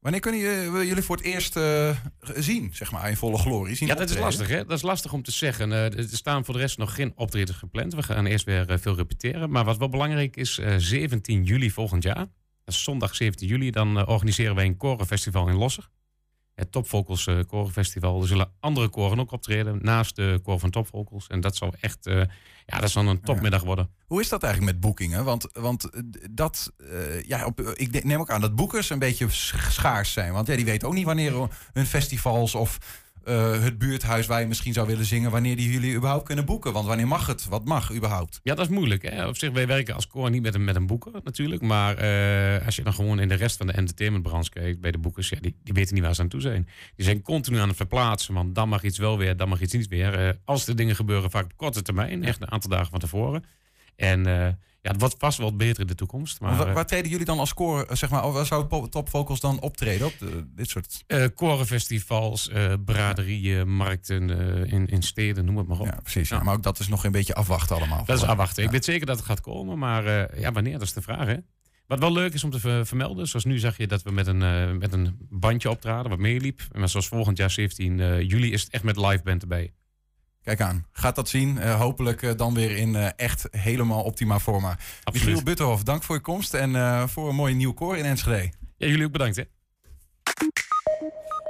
[0.00, 3.74] Wanneer kunnen je- jullie voor het eerst eh, zien, zeg maar, in volle glorie?
[3.76, 4.64] Zien Ja, dat is lastig, hè?
[4.64, 5.72] Dat is lastig om te zeggen.
[5.72, 7.94] Eh, er staan voor de rest nog geen optredens gepland.
[7.94, 9.50] We gaan eerst weer eh, veel repeteren.
[9.50, 12.16] Maar wat wel belangrijk is, eh, 17 juli volgend jaar.
[12.64, 13.70] Dat is zondag 17 juli.
[13.70, 15.88] Dan organiseren wij een korenfestival in Losser.
[16.58, 18.20] Het Topvocals eh Korenfestival.
[18.20, 21.26] Er zullen andere koren ook optreden naast de koor van Topvocals.
[21.26, 22.22] En dat zal echt, eh,
[22.66, 23.90] ja, dat zal een topmiddag worden.
[24.06, 25.24] Hoe is dat eigenlijk met boekingen?
[25.24, 26.72] Want, want eh, dat,
[27.26, 30.32] ja, op, ik neem ook aan dat boekers een beetje sch- schaars zijn.
[30.32, 32.78] Want ja, die weten ook niet wanneer hun festivals of
[33.24, 36.72] eh, het buurthuis waar je misschien zou willen zingen, wanneer die jullie überhaupt kunnen boeken.
[36.72, 37.44] Want wanneer mag het?
[37.44, 38.40] Wat mag überhaupt?
[38.42, 39.02] Ja, dat is moeilijk.
[39.02, 39.26] Hè?
[39.26, 41.62] Op zich, wij werken als koor niet met een, met een boeker natuurlijk.
[41.62, 44.98] Maar eh, als je dan gewoon in de rest van de entertainmentbranche kijkt, bij de
[44.98, 46.68] boekers, ja, die, die weten niet waar ze aan toe zijn.
[46.96, 49.72] Die zijn continu aan het verplaatsen, want dan mag iets wel weer, dan mag iets
[49.72, 50.14] niet weer.
[50.14, 53.44] Eh, als de dingen gebeuren, vaak op korte termijn, echt een aantal dagen van tevoren.
[53.96, 54.26] En
[54.80, 56.40] ja, het wordt vast wel beter in de toekomst.
[56.40, 58.88] Maar, waar, eh, waar treden jullie dan als koor, eh, zeg maar, waar zou Po-
[58.88, 61.04] Top Vocals dan optreden op de- dit soort...
[61.06, 64.30] eh korenfestivals, eh, braderieën, markten
[64.64, 65.86] eh, in, in steden, noem het maar op.
[65.86, 66.28] Ja, precies.
[66.28, 66.42] Ja.
[66.42, 68.04] Maar ook dat is nog een beetje afwachten allemaal.
[68.04, 68.64] Dat is afwachten.
[68.64, 71.26] Ik weet zeker dat het gaat komen, maar eh, ja, wanneer, dat is de vraag.
[71.26, 71.36] Hè?
[71.86, 74.26] Wat wel leuk is om te ver- vermelden, zoals nu zag je dat we met
[74.26, 76.60] een, eh, met een bandje optraden, wat meeliep.
[76.72, 79.72] Maar zoals volgend jaar 17 eh, juli is het echt met live band erbij.
[80.42, 80.86] Kijk aan.
[80.92, 81.58] Gaat dat zien.
[81.58, 84.78] Eh, hopelijk eh, dan weer in eh, echt helemaal optima forma.
[85.12, 88.52] Michiel Butterhoff, dank voor je komst en eh, voor een mooi nieuw koor in Enschede.
[88.76, 89.42] Ja, jullie ook bedankt hè.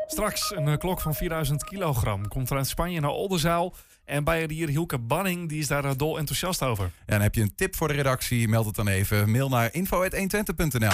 [0.07, 3.75] Straks een klok van 4000 kilogram komt vanuit Spanje naar Oldenzaal.
[4.05, 6.91] En bijendier Hielke Banning die is daar dol enthousiast over.
[7.07, 9.31] Ja, en heb je een tip voor de redactie, meld het dan even.
[9.31, 10.91] Mail naar info.120.nl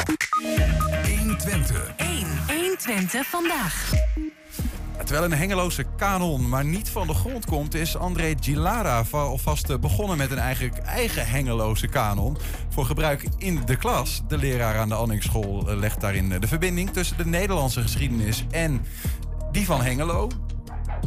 [1.19, 1.93] 120.
[1.97, 2.27] 1.
[2.47, 3.93] 120 vandaag.
[4.99, 7.75] Terwijl een hengeloze kanon maar niet van de grond komt...
[7.75, 12.37] is André Gilara va- alvast eh, begonnen met een eigen, eigen hengeloze kanon...
[12.69, 14.23] voor gebruik in de klas.
[14.29, 16.91] De leraar aan de Anningsschool eh, legt daarin eh, de verbinding...
[16.91, 18.87] tussen de Nederlandse geschiedenis en
[19.53, 20.31] die van Hengelo.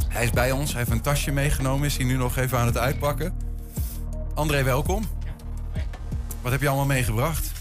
[0.08, 1.86] Hij is bij ons, hij heeft een tasje meegenomen...
[1.86, 3.36] is hij nu nog even aan het uitpakken.
[4.34, 5.04] André, welkom.
[6.42, 7.57] Wat heb je allemaal meegebracht?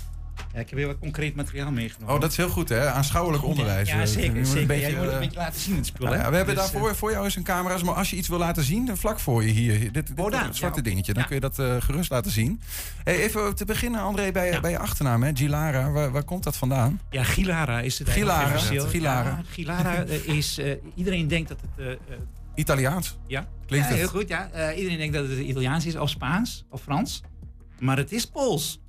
[0.58, 2.15] Ja, ik heb weer wat concreet materiaal meegenomen.
[2.15, 2.89] Oh, dat is heel goed, hè?
[2.91, 3.89] Aanschouwelijk onderwijs.
[3.89, 4.24] Ja, Eh, zeker.
[4.34, 4.62] je moet zeker.
[4.62, 6.06] Een beetje, ja, je moet het een eh, beetje laten zien, het spul.
[6.06, 6.24] nou hè?
[6.24, 7.84] ja, we hebben Dus, daarvoor eh, voor jou eens een camera's.
[7.84, 9.80] Maar als je iets wil laten zien, dan vlak voor je hier.
[9.80, 10.84] Dit, dit, Oh, daar, zwarte ja.
[10.84, 11.13] dingetje.
[11.13, 11.28] Dan Ja.
[11.28, 12.62] kun je dat gerust laten zien.
[13.04, 15.32] Hey, even te beginnen, André, bij, bij je achternaam, hè?
[15.34, 15.91] Gilara.
[15.91, 17.00] Waar, waar komt dat vandaan?
[17.10, 18.58] Ja, Gilara is het Gilara.
[18.58, 19.30] Gilara.
[19.30, 20.58] Ja, Gilara is...
[20.58, 21.98] eh, iedereen denkt dat het...
[22.56, 23.17] Italiaans.
[23.28, 24.02] ja, Klinkt ja, het?
[24.02, 24.28] heel goed.
[24.28, 24.50] Ja.
[24.52, 27.22] Eh, iedereen denkt dat het Italiaans is of Spaans of Frans.
[27.80, 28.82] Maar het is Pools.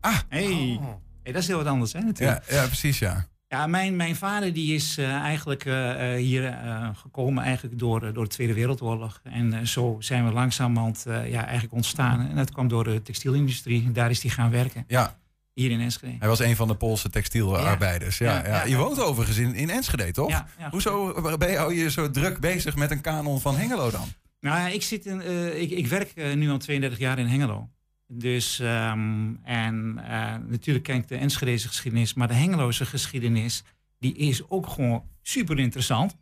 [0.00, 0.18] Ah.
[0.28, 0.80] Hey.
[1.26, 2.48] Hey dat is heel wat anders, hè, natuurlijk.
[2.48, 3.26] Ja, ja, precies, ja.
[3.48, 6.58] Ja, mijn, mijn vader die is eh, eigenlijk eh, eh, hier
[6.94, 9.20] gekomen eigenlijk door, door de Tweede Wereldoorlog.
[9.24, 12.28] En zo zijn we langzamerhand ja, eigenlijk ontstaan.
[12.28, 13.92] En dat kwam door de textielindustrie.
[13.92, 14.84] Daar is hij gaan werken.
[14.88, 15.18] Ja.
[15.52, 16.16] Hier in Enschede.
[16.18, 18.18] Hij was een van de Poolse textielarbeiders.
[18.18, 18.46] Ja.
[18.46, 20.44] Ja, Je woont overigens in, in Enschede, toch?
[20.70, 24.08] Hoezo ben je, je zo druk bezig met een kanon van Hengelo dan?
[24.40, 25.20] Nou ja, ik, zit in,
[25.60, 27.68] ik, ik werk nu al 32 jaar in Hengelo.
[28.08, 33.62] Dus, ehm, en eh, natuurlijk ken ik de Enschedeze geschiedenis, maar de Hengeloze geschiedenis,
[33.98, 36.16] die is ook gewoon super interessant.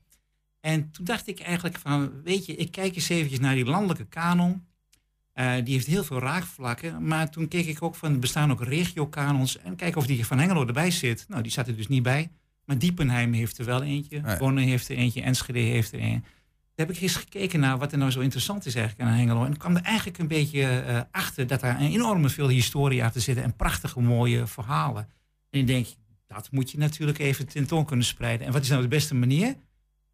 [0.61, 4.07] En toen dacht ik eigenlijk van, weet je, ik kijk eens eventjes naar die landelijke
[4.07, 4.66] kanon.
[5.33, 8.62] Eh, die heeft heel veel raakvlakken, maar toen keek ik ook van, er bestaan ook
[8.62, 9.59] regio-kanons.
[9.59, 11.25] En kijk of die van Hengelo erbij zit.
[11.29, 12.31] Nou, die zat er dus niet bij.
[12.64, 14.66] Maar Diepenheim heeft er wel eentje, Nee.
[14.66, 16.25] Heeft er eentje, Enschede heeft er een.
[16.75, 19.45] Heb ik eens gekeken naar wat er nou zo interessant is eigenlijk aan Hengelo.
[19.45, 23.05] En ik kwam er eigenlijk een beetje eh, achter dat daar een enorme veel historie
[23.05, 25.09] achter zit en prachtige mooie verhalen.
[25.51, 25.87] En ik denk,
[26.27, 28.47] dat moet je natuurlijk even tentoon kunnen spreiden.
[28.47, 29.57] En wat is nou de beste manier?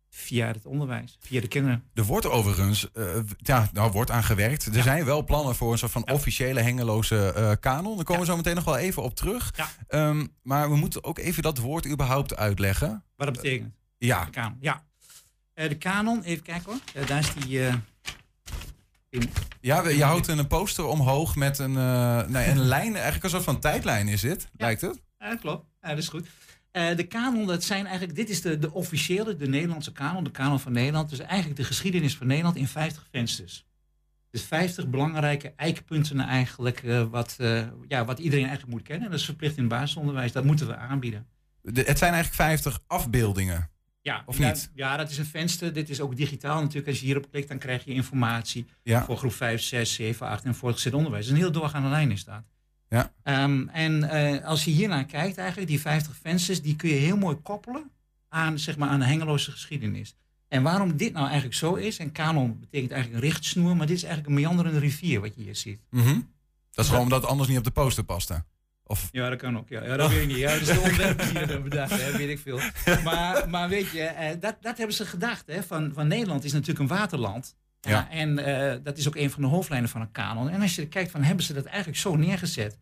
[0.08, 1.84] Via het onderwijs, via de kinderen.
[1.94, 3.04] Er wordt overigens, eh,
[3.36, 4.66] ja, nou wordt aan gewerkt.
[4.66, 7.96] Er zijn wel plannen voor een soort van officiële hengeloze eh, kanon.
[7.96, 9.54] Daar komen we zo meteen nog wel even op terug.
[9.88, 13.04] Ehm, maar we moeten ook even dat woord überhaupt uitleggen.
[13.16, 13.74] Wat dat betekent.
[13.98, 14.24] Ja.
[14.24, 14.84] Kanon, ja.
[15.60, 16.80] Eh, de kanon, even kijken hoor.
[17.02, 17.66] Eh, daar is die...
[17.66, 17.74] eh,
[19.60, 21.72] Ja, je houdt een poster omhoog met een,
[22.32, 22.92] nee, een lijn.
[22.94, 25.00] Eigenlijk een soort van tijdlijn is dit, lijkt het.
[25.18, 25.66] Ja, klopt.
[25.82, 26.26] Ja, dat is goed.
[26.72, 30.60] De kanon, dat zijn eigenlijk, dit is de, de officiële, de Nederlandse kanon, de kanon
[30.60, 31.10] van Nederland.
[31.10, 33.66] Dus eigenlijk de geschiedenis van Nederland in 50 vensters.
[34.30, 37.36] Dus 50 belangrijke eikpunten eigenlijk, wat,
[37.88, 39.10] ja, wat iedereen eigenlijk moet kennen.
[39.10, 41.26] Dat is verplicht in het basisonderwijs, dat moeten we aanbieden.
[41.62, 43.70] De- het zijn eigenlijk 50 afbeeldingen.
[44.02, 44.70] Ja, Of niet?
[44.74, 45.72] Ja, dat is een venster.
[45.72, 46.88] Dit is ook digitaal natuurlijk.
[46.88, 49.04] Als je hierop klikt, dan krijg je informatie Ja.
[49.04, 51.28] voor groep 5, 6, 7, 8 en voortgezet onderwijs.
[51.28, 52.42] Een heel doorgaande lijn is dat.
[52.88, 53.12] Ja.
[53.22, 57.16] Ehm, en eh, als je hiernaar kijkt, eigenlijk, die 50 vensters, die kun je heel
[57.16, 57.90] mooi koppelen
[58.28, 60.14] aan, zeg maar, aan de hengeloze geschiedenis.
[60.48, 63.96] En waarom dit nou eigenlijk zo is, en kanon betekent eigenlijk een richtsnoer, maar dit
[63.96, 65.80] is eigenlijk een meanderende rivier wat je hier ziet.
[65.90, 66.20] Mhm.
[66.70, 68.44] Dat is gewoon omdat het anders niet op de poster paste.
[68.90, 69.08] Of...
[69.12, 69.68] Ja, dat kan ook.
[69.68, 70.36] Ja, ja dat weet ik niet.
[70.36, 72.60] Ja, dat is de ontwerper die dat bedacht, hè, weet ik veel.
[73.04, 75.46] Maar, maar weet je, eh, dat, dat hebben ze gedacht.
[75.46, 77.56] Hè, van, van Nederland is natuurlijk een waterland.
[77.80, 78.10] Ja.
[78.10, 80.48] En eh, dat is ook een van de hoofdlijnen van een kanon.
[80.48, 82.78] En als je kijkt van, hebben ze dat eigenlijk zo neergezet?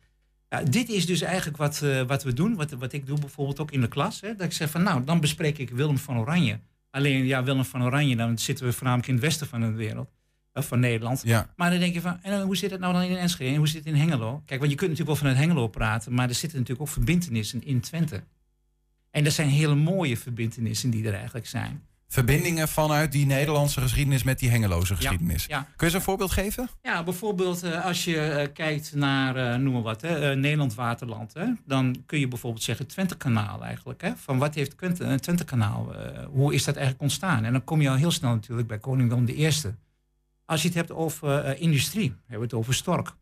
[0.48, 3.60] Ja, dit is dus eigenlijk wat, eh, wat we doen, wat, wat ik doe bijvoorbeeld
[3.60, 4.20] ook in de klas.
[4.20, 7.64] Hè, dat ik zeg van, nou, dan bespreek ik Willem van Oranje Alleen, ja, Willem
[7.64, 10.10] van Oranje, dan zitten we voornamelijk in het westen van de wereld.
[10.58, 11.22] Of van Nederland.
[11.24, 11.50] Ja.
[11.56, 13.50] Maar dan denk je van, en hoe zit het nou dan in Enschede?
[13.50, 14.42] En hoe zit het in Hengelo?
[14.46, 17.64] Kijk, want je kunt natuurlijk wel vanuit Hengelo praten, maar er zitten natuurlijk ook verbindenissen
[17.64, 18.22] in Twente.
[19.10, 21.82] En dat zijn hele mooie verbindenissen die er eigenlijk zijn.
[22.10, 25.44] Verbindingen vanuit die Nederlandse geschiedenis met die Hengeloze geschiedenis.
[25.46, 25.58] ja.
[25.62, 26.68] Kun je eens een voorbeeld geven?
[26.82, 30.74] Ja, bijvoorbeeld eh, als je eh, kijkt naar, eh, noem maar wat, hè, eh, Nederland
[30.74, 31.34] Waterland.
[31.34, 34.00] Hè, dan kun je bijvoorbeeld zeggen Twente-kanaal eigenlijk.
[34.02, 37.44] Hè, van wat heeft Twente, een Twente-kanaal, eh, hoe is dat eigenlijk ontstaan?
[37.44, 39.74] En dan kom je al heel snel natuurlijk bij Koningdom de Eerste.
[40.48, 43.14] Als je het hebt over eh, industrie, hebben we het over Stork.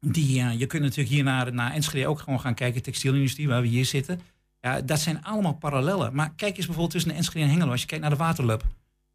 [0.00, 3.62] Die, eh, je kunt natuurlijk hier naar, naar Enschede ook gewoon gaan kijken, textielindustrie, waar
[3.62, 4.20] we hier zitten.
[4.60, 6.14] Ja, dat zijn allemaal parallellen.
[6.14, 7.70] Maar kijk eens bijvoorbeeld tussen Enschede en Hengelo.
[7.70, 8.64] Als je kijkt naar de Waterlub,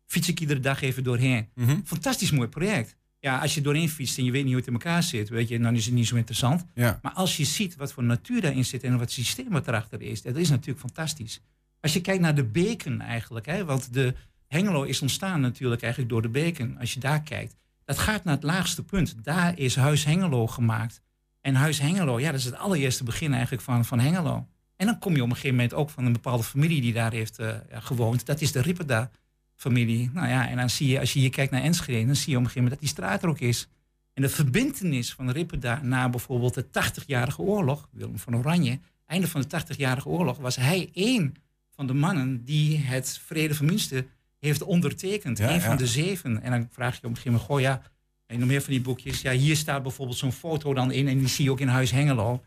[0.06, 1.48] fiets ik iedere dag even doorheen.
[1.56, 1.80] Mhm.
[1.84, 2.96] Fantastisch mooi project.
[3.20, 5.48] Ja, als je doorheen fietst en je weet niet hoe het in elkaar zit, weet
[5.48, 6.66] je, dan is het niet zo interessant.
[6.74, 7.00] Ja.
[7.02, 10.22] Maar als je ziet wat voor natuur daarin zit en wat systeem wat erachter is,
[10.22, 11.42] dat is natuurlijk fantastisch.
[11.80, 14.14] Als je kijkt naar de beken eigenlijk, hè, want de
[14.54, 16.78] Hengelo is ontstaan natuurlijk eigenlijk door de beken.
[16.80, 19.16] Als je daar kijkt, dat gaat naar het laagste punt.
[19.24, 21.02] Daar is Huis Hengelo gemaakt.
[21.42, 24.48] En Huis Hengelo, ja, dat is het allereerste begin eigenlijk van, van Hengelo.
[24.76, 27.12] En dan kom je op een gegeven moment ook van een bepaalde familie die daar
[27.12, 28.26] heeft eh, gewoond.
[28.26, 29.12] Dat is de Ripperda
[29.56, 30.10] familie.
[30.14, 32.38] Nou ja, en dan zie je, als je hier kijkt naar Enschede, dan zie je
[32.38, 33.68] op een gegeven moment dat die straat er ook is.
[34.14, 39.42] En de verbintenis van Ripperda na bijvoorbeeld de 80-jarige oorlog, Willem van Oranje, einde van
[39.42, 41.36] de 80-jarige oorlog, was hij één
[41.76, 44.06] van de mannen die het Vrede van Münster
[44.44, 45.38] heeft ondertekend.
[45.38, 45.60] Ja, ja.
[45.60, 46.42] van de zeven.
[46.42, 47.82] En dan vraag je op een gegeven moment, goh ja,
[48.26, 49.22] en nog meer van die boekjes.
[49.22, 51.92] Ja, hier staat bijvoorbeeld zo'n foto dan in en die zie je ook in Huis
[51.92, 52.44] Hengelo.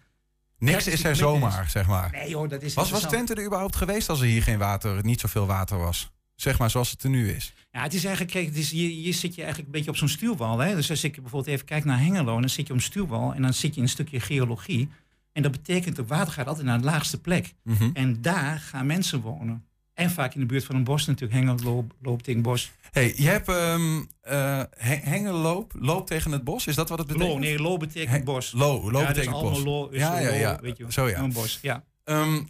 [0.59, 2.11] Niks Dat is er zomaar, zeg maar.
[2.13, 3.03] Nee joh, dat is Was, was.
[3.03, 6.11] Twente er überhaupt geweest als er hier geen water, niet zoveel water was?
[6.35, 7.53] Zeg maar zoals het er nu is.
[7.71, 9.97] Ja, het is eigenlijk, kijk, het is, hier, hier zit je eigenlijk een beetje op
[9.97, 10.59] zo'n stuurwal.
[10.59, 10.75] Hè?
[10.75, 13.43] Dus als ik bijvoorbeeld even kijk naar Hengelo, dan zit je op een stuurwal en
[13.43, 14.89] dan zit je in een stukje geologie.
[15.33, 17.55] En dat betekent dat water gaat altijd naar de laagste plek.
[17.63, 17.91] Mhm.
[17.93, 19.65] En daar gaan mensen wonen.
[19.97, 22.73] En vaak in de buurt van een bos natuurlijk, Hengelo, Looptingbos.
[22.91, 26.67] Hey, je hebt ehm eh, He- Hengeloop, loop tegen het bos.
[26.67, 27.33] Is dat wat het betekent?
[27.33, 28.53] Lo, nee, lo betekent bos.
[28.53, 29.43] Lo, lo Ja, dus betekent bos.
[29.43, 30.59] allemaal lo is ja, ja, lo, ja.
[30.61, 30.93] weet je wel.
[30.93, 31.19] Zo ja.
[31.19, 31.85] Een bos, ja.
[32.05, 32.43] Ehm,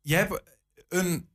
[0.00, 0.42] je hebt
[0.88, 1.28] een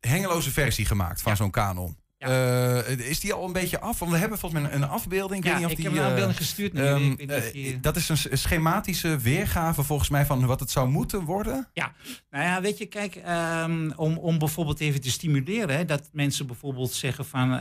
[0.00, 1.96] Hengeloze versie gemaakt van zo'n kanon.
[2.18, 3.98] Eh, is die al een beetje af?
[3.98, 5.44] Want we hebben volgens mij een, een afbeelding.
[5.44, 6.80] Ja, weet niet of ik die, heb een eh, afbeelding gestuurd nu.
[6.82, 10.60] Ik weet niet of eh, die- dat is een schematische weergave volgens mij van wat
[10.60, 11.68] het zou moeten worden.
[11.72, 11.92] Ja,
[12.30, 16.46] nou ja, weet je, kijk, ehm, om, om bijvoorbeeld even te stimuleren, hè, dat mensen
[16.46, 17.60] bijvoorbeeld zeggen van, eh,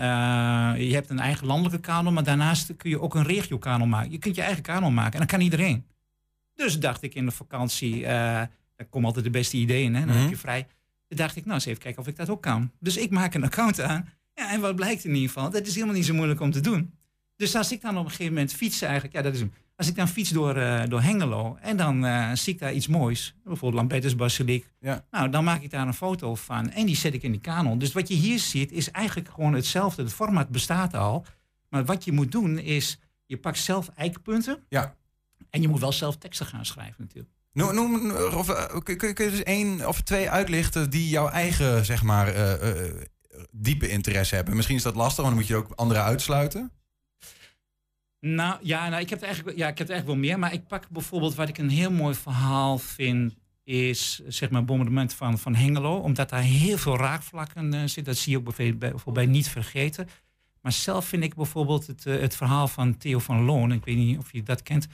[0.87, 4.11] je hebt een eigen landelijke kanon, maar daarnaast kun je ook een regio-kanon maken.
[4.11, 5.85] Je kunt je eigen kanon maken en dat kan iedereen.
[6.53, 8.11] Dus dacht ik in de vakantie, eh
[8.75, 10.19] daar komen altijd de beste ideeën, hè, dan Mhm.
[10.21, 10.67] heb je vrij.
[11.07, 12.71] Toen dacht ik, nou eens even kijken of ik dat ook kan.
[12.79, 14.09] Dus ik maak een account aan.
[14.37, 16.59] Ja, en wat blijkt in ieder geval, dat is helemaal niet zo moeilijk om te
[16.59, 16.93] doen.
[17.35, 19.53] Dus als ik dan op een gegeven moment fiets eigenlijk, ja dat is hem.
[19.75, 22.87] Als ik dan fiets door, eh, door Hengelo en dan eh, zie ik daar iets
[22.87, 24.67] moois, bijvoorbeeld Lambertus Basiliek.
[24.79, 25.05] Ja.
[25.11, 27.77] Nou, dan maak ik daar een foto van en die zet ik in die kanon.
[27.79, 30.03] Dus wat je hier ziet is eigenlijk gewoon hetzelfde.
[30.03, 31.25] Het format bestaat al.
[31.69, 34.63] Maar wat je moet doen is, je pakt zelf eikpunten.
[34.69, 34.95] Ja.
[35.49, 37.29] En je moet wel zelf teksten gaan schrijven natuurlijk.
[37.53, 41.85] Noem, noem, of, eh, kun, kun- je dus één of twee uitlichten die jouw eigen,
[41.85, 42.27] zeg maar,
[43.51, 44.55] diepe interesse hebben?
[44.55, 46.71] Misschien is dat lastig, want dan moet je ook andere uitsluiten.
[48.19, 50.39] Nou ja, nou, ik, heb eigenlijk, ja, ik heb eigenlijk wel meer.
[50.39, 53.35] Maar ik pak bijvoorbeeld wat ik een heel mooi verhaal vind.
[53.63, 55.95] Is zeg maar bombardement van, van Hengelo.
[55.95, 58.03] Omdat daar heel veel raakvlakken eh zitten.
[58.03, 60.07] Dat zie je ook bijvoorbeeld bij, bijvoorbeeld bij Niet Vergeten.
[60.61, 63.71] Maar zelf vind ik bijvoorbeeld het, eh, het verhaal van Theo van Loon.
[63.71, 64.87] Ik weet niet of je dat kent.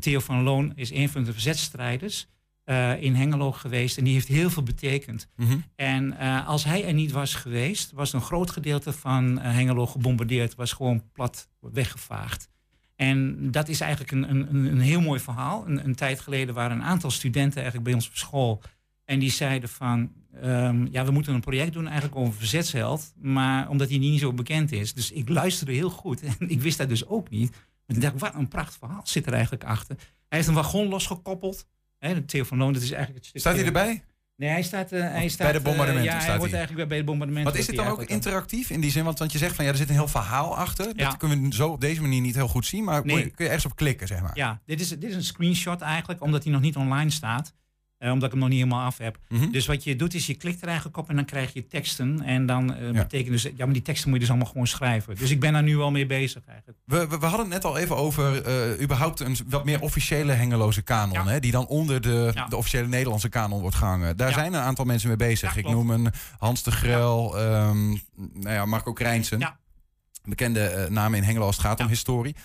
[0.00, 2.26] Theo van Loon is een van de verzetstrijders
[2.70, 3.98] eh, in Hengelo geweest.
[3.98, 5.28] En die heeft heel veel betekend.
[5.36, 5.58] Mhm.
[5.76, 9.86] En eh, als hij er niet was geweest, was een groot gedeelte van eh, Hengelo
[9.86, 12.48] gebombardeerd, was gewoon plat weggevaagd.
[12.96, 15.66] En dat is eigenlijk een, een, een heel mooi verhaal.
[15.66, 18.62] Een, een tijd geleden waren een aantal studenten eigenlijk bij ons op school.
[19.04, 23.12] En die zeiden van, ehm, ja, we moeten een project doen eigenlijk over verzetsheld.
[23.16, 24.94] Maar omdat hij niet zo bekend is.
[24.94, 26.22] Dus ik luisterde heel goed.
[26.22, 27.50] En ik wist dat dus ook niet.
[27.86, 29.96] Maar ik dacht, wat een prachtig verhaal zit er eigenlijk achter.
[30.28, 31.66] Hij heeft een wagon losgekoppeld.
[32.00, 34.02] Hè, de Loon, dat is eigenlijk het stukje- Staat hij erbij?
[34.36, 36.88] Nee, hij staat, eh, hij staat bij de bombardementen eh, ja, staat hij wordt eigenlijk
[36.88, 37.52] bij de bombardementen.
[37.52, 39.04] Wat is dit wordt dan ook interactief in die zin?
[39.04, 40.96] Want, want je zegt van ja, er zit een heel verhaal achter.
[40.96, 42.84] Dat kunnen we zo op deze manier niet heel goed zien.
[42.84, 43.14] Maar Nee.
[43.16, 44.30] kun je- kun je ergens op klikken, zeg maar.
[44.36, 47.54] Ja, dit is, dit is een screenshot eigenlijk, omdat hij nog niet online staat.
[48.00, 49.18] Eh, omdat ik hem nog niet helemaal af heb.
[49.28, 49.50] Mhm.
[49.50, 52.22] Dus wat je doet is, je klikt er eigenlijk op en dan krijg je teksten.
[52.22, 55.16] En dan eh, betekent dus, ja, maar die teksten moet je dus allemaal gewoon schrijven.
[55.16, 56.78] Dus ik ben daar nu al mee bezig eigenlijk.
[56.84, 60.32] We, we, we hadden het net al even over eh, überhaupt een wat meer officiële
[60.32, 61.26] hengeloze kanon.
[61.26, 64.16] Hè, die dan onder de, de officiële Nederlandse kanon wordt gehangen.
[64.16, 65.56] Daar zijn een aantal mensen mee bezig.
[65.56, 69.58] Ik noem een Hans de Grel, ehm, nou ja, Marco Krijnsen.
[70.24, 72.36] Bekende namen in Hengelo als het gaat om historie.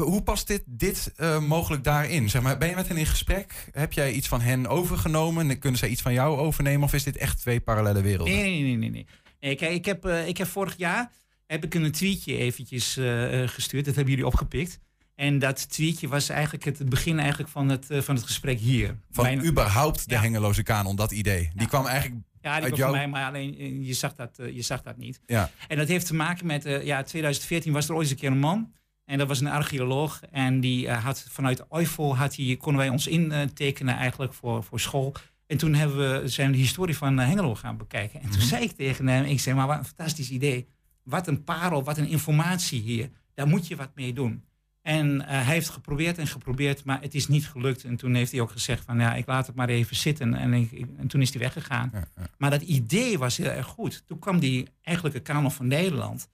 [0.00, 2.30] Hoe past dit, dit eh, mogelijk daarin?
[2.30, 3.68] Zeg maar, ben je met hen in gesprek?
[3.72, 5.58] Heb jij iets van hen overgenomen?
[5.58, 6.82] Kunnen zij iets van jou overnemen?
[6.82, 8.34] Of is dit echt twee parallele werelden?
[8.34, 9.06] Nee, nee, nee, nee.
[9.40, 9.56] nee.
[9.56, 11.10] kijk, ik heb, eh, ik heb vorig jaar
[11.46, 13.84] heb ik een tweetje eventjes eh, gestuurd.
[13.84, 14.78] Dat hebben jullie opgepikt.
[15.14, 18.98] En dat tweetje was eigenlijk het begin eigenlijk van het, van het gesprek hier.
[19.10, 21.50] Van Mijn- überhaupt de hengeloze kanon, dat idee.
[21.54, 24.82] Die kwam eigenlijk Ja, die uit kwam mij, maar alleen je zag dat, je zag
[24.82, 25.20] dat niet.
[25.26, 25.50] Ja.
[25.68, 28.38] En dat heeft te maken met, ja, 2014 was er ooit eens een keer een
[28.38, 28.72] man.
[29.06, 30.20] En dat was een archeoloog.
[30.30, 34.80] En die eh, had vanuit Eifel had hij, konden wij ons intekenen eigenlijk voor, voor
[34.80, 35.14] school.
[35.46, 38.20] En toen hebben we, zijn we de historie van eh, Hengelo gaan bekijken.
[38.20, 38.46] En toen Mhm.
[38.48, 40.66] zei ik tegen hem, ik zei, maar wat een fantastisch idee.
[41.02, 43.10] Wat een parel, wat een informatie hier.
[43.34, 44.44] Daar moet je wat mee doen.
[44.82, 47.84] En eh, hij heeft geprobeerd en geprobeerd, maar het is niet gelukt.
[47.84, 50.34] En toen heeft hij ook gezegd van, ja, ik laat het maar even zitten.
[50.34, 51.92] En, ik, ik- en toen is hij weggegaan.
[52.38, 54.02] Maar dat idee was heel erg goed.
[54.06, 56.28] Toen kwam die eigenlijke kanon van Nederland.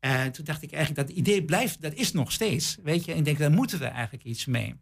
[0.00, 2.76] Eh, toen dacht ik eigenlijk, dat idee blijft, dat is nog steeds.
[2.82, 4.74] Weet je, en ik denk, daar moeten we eigenlijk iets mee.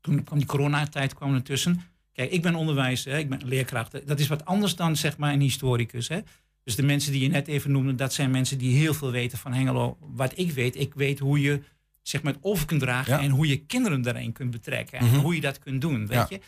[0.00, 1.80] Toen kwam die coronatijd kwam ertussen.
[2.12, 4.06] Kijk, ik ben onderwijzer, hè, ik ben leerkracht.
[4.06, 6.08] Dat is wat anders dan zeg maar een historicus.
[6.08, 6.20] Hè.
[6.64, 9.38] Dus de mensen die je net even noemde, dat zijn mensen die heel veel weten
[9.38, 9.96] van Hengelo.
[10.00, 11.62] Wat ik weet, ik weet hoe je
[12.02, 13.20] zeg maar, het over kunt dragen Ja.
[13.22, 14.98] en hoe je kinderen daarin kunt betrekken.
[14.98, 15.16] En Mhm.
[15.16, 16.26] hoe je dat kunt doen, weet Ja.
[16.28, 16.40] je.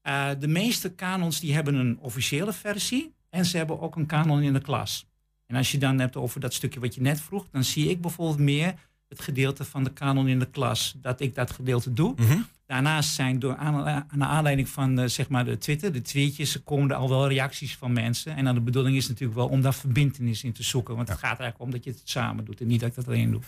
[0.00, 4.42] Eh, de meeste kanons die hebben een officiële versie en ze hebben ook een kanon
[4.42, 5.06] in de klas.
[5.52, 8.00] En als je dan hebt over dat stukje wat je net vroeg, dan zie ik
[8.00, 8.74] bijvoorbeeld meer
[9.08, 10.94] het gedeelte van de kanon in de klas.
[10.96, 12.14] Dat ik dat gedeelte doe.
[12.16, 12.38] Mhm.
[12.66, 16.96] Daarnaast zijn door aan, aanleiding van eh, zeg maar de Twitter, de tweetjes, komen er
[16.96, 18.36] al wel reacties van mensen.
[18.36, 20.96] En dan de bedoeling is natuurlijk wel om daar verbindenis in te zoeken.
[20.96, 22.94] Want het gaat er eigenlijk om dat je het samen doet en niet dat ik
[22.94, 23.40] dat alleen doe.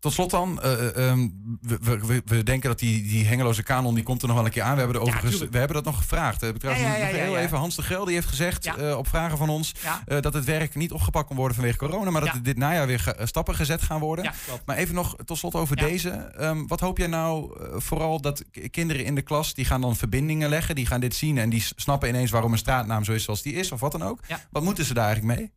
[0.00, 1.28] Tot slot dan, eh, eh, ehm,
[1.60, 4.62] we, we- denken dat die, die hengeloze kanon, die komt er nog wel een keer
[4.62, 4.72] aan.
[4.72, 6.38] We hebben, er overigens, we hebben dat nog gevraagd.
[6.38, 9.08] Trouwens, Ja, ja, ja, nog heel even, Hans de Grel die heeft gezegd eh, op
[9.08, 9.74] vragen van ons
[10.20, 13.14] dat het werk niet opgepakt kon worden vanwege corona, maar dat er dit najaar weer
[13.22, 14.24] stappen gezet gaan worden.
[14.66, 16.10] Maar even nog tot slot over deze.
[16.10, 20.48] Ehm, wat hoop jij nou vooral dat kinderen in de klas, die gaan dan verbindingen
[20.48, 23.42] leggen, die gaan dit zien en die snappen ineens waarom een straatnaam zo is zoals
[23.42, 24.20] die is of wat dan ook.
[24.50, 25.52] Wat moeten ze daar eigenlijk mee?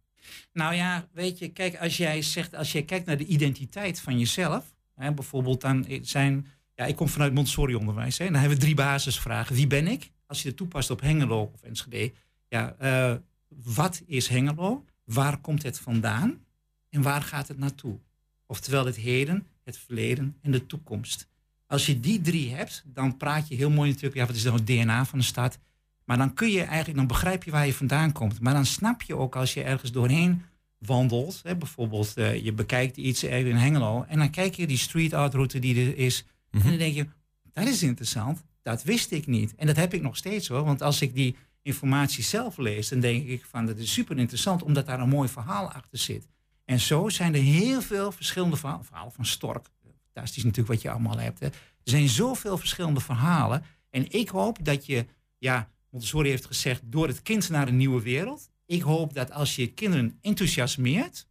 [0.54, 4.20] Nou ja, weet je, kijk, als jij zegt, als jij kijkt naar de identiteit van
[4.20, 8.64] jezelf, hè, bijvoorbeeld dan zijn, ja, ik kom vanuit Montessori-onderwijs, hè, en dan hebben we
[8.64, 9.56] drie basisvragen.
[9.56, 10.12] Wie ben ik?
[10.26, 12.14] Als je het toepast op Hengelo of Enschede,
[12.50, 13.16] ja, eh,
[13.64, 14.86] wat is Hengelo?
[15.04, 16.46] Waar komt het vandaan?
[16.90, 18.00] En waar gaat het naartoe?
[18.46, 21.28] Oftewel het heden, het verleden en de toekomst.
[21.68, 24.54] Als je die drie hebt, dan praat je heel mooi natuurlijk, ja, wat is dan
[24.54, 25.60] het DNA van de stad?
[26.06, 28.40] Maar dan kun je eigenlijk, dan begrijp je waar je vandaan komt.
[28.40, 30.44] Maar dan snap je ook als je ergens doorheen
[30.78, 34.78] wandelt, hè, bijvoorbeeld eh, je bekijkt iets ergens in Hengelo en dan kijk je die
[34.78, 37.08] street art route die er is en dan denk je,
[37.54, 39.56] dat is interessant, dat wist ik niet.
[39.56, 43.00] En dat heb ik nog steeds hoor, want als ik die informatie zelf lees, dan
[43.00, 46.28] denk ik van dat is super interessant omdat daar een mooi verhaal achter zit.
[46.66, 49.70] En zo zijn er heel veel verschillende verhalen, verhalen van Stork.
[50.14, 51.40] Fantastisch natuurlijk wat je allemaal hebt.
[51.40, 51.46] Hè.
[51.46, 53.64] Er zijn zoveel verschillende verhalen.
[53.90, 55.06] En ik hoop dat je,
[55.38, 58.50] ja, Montessori heeft gezegd, door het kind naar een nieuwe wereld.
[58.66, 61.28] Ik hoop dat als je kinderen enthousiasmeert,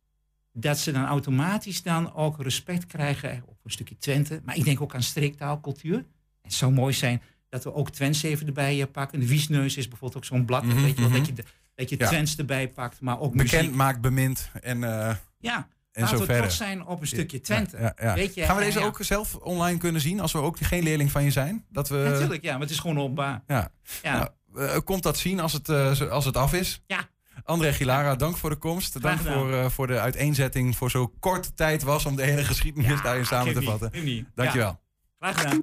[0.52, 4.40] dat ze dan automatisch dan ook respect krijgen op een stukje Twente.
[4.44, 6.04] Maar ik denk ook aan streektaalcultuur.
[6.42, 9.20] Het zou mooi zijn dat we ook Twents even erbij eh, pakken.
[9.20, 10.64] De Wiesneus is bijvoorbeeld ook zo'n blad.
[10.64, 11.18] Mhm, weet je wel, mhm.
[11.18, 11.32] dat je,
[11.74, 12.06] dat je Ja.
[12.08, 13.74] Twents erbij pakt, maar ook Bekend, muziek.
[13.74, 16.36] maakt, bemind en, eh Ja, en laten zo we verder.
[16.36, 17.76] trots zijn op een stukje Twente.
[17.78, 18.14] ja, ja.
[18.14, 21.10] Weet je, Gaan we deze ook zelf online kunnen zien als we ook geen leerling
[21.10, 21.64] van je zijn?
[21.68, 23.42] Dat we, Natuurlijk, ja, maar het is gewoon openbaar.
[23.46, 23.72] Ja.
[24.02, 24.16] Ja.
[24.16, 26.82] Nou, eh, komt dat zien als het, eh, als het af is?
[26.86, 27.08] Ja.
[27.44, 29.02] André Gilara, dank voor de komst.
[29.02, 33.02] Dank voor, eh, voor de uiteenzetting voor zo korte tijd was om de hele geschiedenis
[33.02, 34.04] daarin samen te niet, vatten.
[34.04, 34.26] niet.
[34.34, 34.80] Dankjewel.
[35.18, 35.62] Graag gedaan.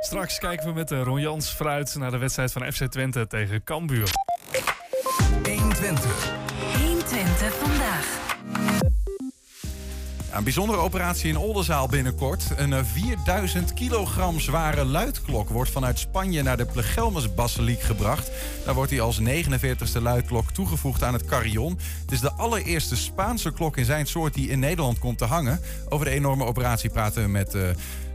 [0.00, 4.10] Straks kijken we met Ron Jans vooruit naar de wedstrijd van FC Twente tegen Cambuur.
[5.42, 6.32] 120.
[6.78, 8.91] 120 vandaag.
[10.32, 12.42] Een bijzondere operatie in Oldenzaal binnenkort.
[12.56, 18.30] Een eh, 4000 kilogram zware luidklok wordt vanuit Spanje naar de Plegelmus-basiliek gebracht.
[18.64, 21.78] Daar wordt hij als 49ste luidklok toegevoegd aan het carillon.
[22.00, 25.60] Het is de allereerste Spaanse klok in zijn soort die in Nederland komt te hangen.
[25.88, 27.62] Over de enorme operatie praten we met eh,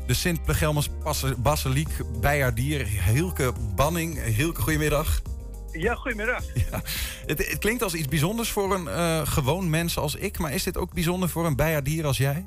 [0.08, 1.90] de Sint Plegelmus-basiliek
[2.22, 4.24] bijaardier Hilke Banning.
[4.24, 5.22] Hilke, goedemiddag.
[5.78, 6.44] Ja, goedemiddag.
[6.72, 6.82] Ja,
[7.26, 10.64] het, het klinkt als iets bijzonders voor een eh, gewoon mens als ik, maar is
[10.64, 12.46] dit ook bijzonder voor een bijaardier als jij?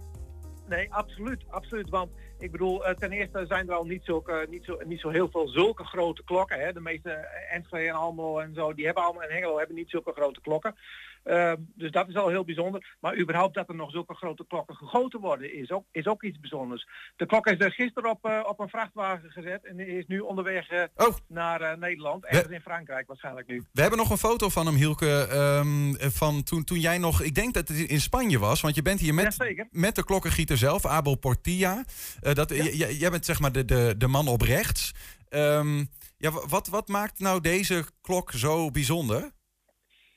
[0.69, 1.89] Nee, absoluut, absoluut.
[1.89, 5.09] Want ik bedoel, eh, ten eerste zijn er al niet, zulke, niet, zo, niet zo
[5.09, 6.61] heel veel zulke grote klokken.
[6.61, 6.73] Hè.
[6.73, 7.11] De meeste
[7.51, 10.75] Enschede en Almelo en zo, die hebben allemaal in Hengelo hebben niet zulke grote klokken.
[11.23, 12.97] Ehm, dus dat is al heel bijzonder.
[13.01, 16.41] Maar überhaupt dat er nog zulke grote klokken gegoten worden is ook, is ook iets
[16.41, 16.87] bijzonders.
[17.17, 20.69] De klok is er gisteren op, eh, op een vrachtwagen gezet en is nu onderweg
[20.97, 21.15] Oh.
[21.29, 22.25] naar eh, Nederland.
[22.25, 23.63] Ergens in Frankrijk waarschijnlijk nu.
[23.73, 27.35] We hebben nog een foto van hem, Hielke, ehm, van toen, toen jij nog, ik
[27.35, 29.37] denk dat het in Spanje was, want je bent hier met,
[29.71, 31.85] met de klokkengieter zelf, Abel Portilla.
[32.33, 32.55] Dat, j-
[32.85, 34.93] j- jij bent zeg maar de, de, de man op rechts.
[35.29, 35.79] Ehm,
[36.17, 39.31] ja, wa- wat, wat maakt nou deze klok zo bijzonder?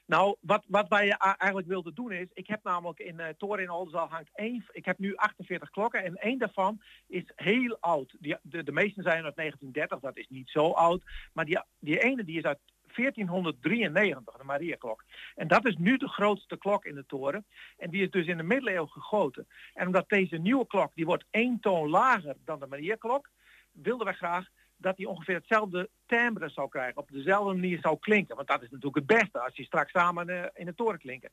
[0.06, 3.64] Nou, wat, wat wij a- eigenlijk wilden doen is, ik heb namelijk in eh Toren
[3.64, 8.16] in Oldenzaal hangt één, ik heb nu 48 klokken en één daarvan is heel oud.
[8.20, 12.00] Die, de, de meeste zijn uit 1930, dat is niet zo oud, maar die, die
[12.00, 12.60] ene die is uit
[12.96, 15.04] 1493, de Mariaklok.
[15.36, 17.46] En dat is nu de grootste klok in de toren.
[17.78, 19.48] En die is dus in de middeleeuwen gegoten.
[19.74, 23.30] En omdat deze nieuwe klok, die wordt één toon lager dan de Mariaklok,
[23.72, 24.48] wilden wij graag
[24.84, 27.02] dat die ongeveer hetzelfde timbre zou krijgen.
[27.02, 28.36] Op dezelfde manier zou klinken.
[28.36, 31.32] Want dat is natuurlijk het beste als die straks samen eh, in de toren klinken.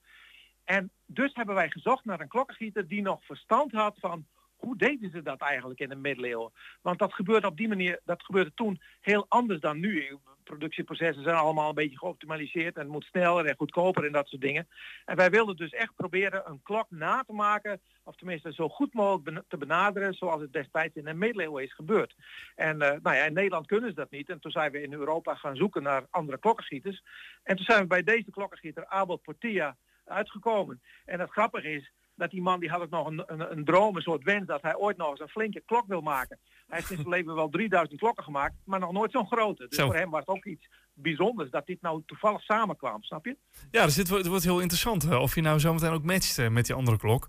[0.65, 4.27] En dus hebben wij gezocht naar een klokkengieter die nog verstand had van
[4.61, 6.53] hoe deden ze dat eigenlijk in de middeleeuwen?
[6.83, 10.19] Want dat gebeurde op die manier, dat gebeurde toen heel anders dan nu.
[10.45, 14.43] Productieprocessen zijn allemaal een beetje geoptimaliseerd en het moet sneller en goedkoper en dat soort
[14.43, 14.69] dingen.
[15.05, 18.95] En wij wilden dus echt proberen een klok na te maken, of tenminste zo goed
[18.95, 22.15] mogelijk te benaderen zoals het destijds in de middeleeuwen is gebeurd.
[22.55, 24.29] En eh, nou ja, in Nederland kunnen ze dat niet.
[24.29, 27.03] En toen zijn we in Europa gaan zoeken naar andere klokkengieters.
[27.43, 30.81] En toen zijn we bij deze klokkengieter Abel Portilla uitgekomen.
[31.05, 33.97] En het grappige is dat die man die had ook nog een, een, een droom,
[33.97, 36.39] een soort wens dat hij ooit nog eens een flinke klok wil maken.
[36.67, 39.67] Hij heeft in zijn leven wel 3000 klokken gemaakt, maar nog nooit zo'n grote.
[39.69, 39.87] Dus Zo.
[39.87, 43.37] voor hem was het ook iets bijzonders dat dit nou toevallig samenkwam, snap je?
[43.71, 45.03] Ja, dus dit wordt, het wordt heel interessant.
[45.03, 47.29] hè, Of je nou zometeen ook matcht eh, met die andere klok.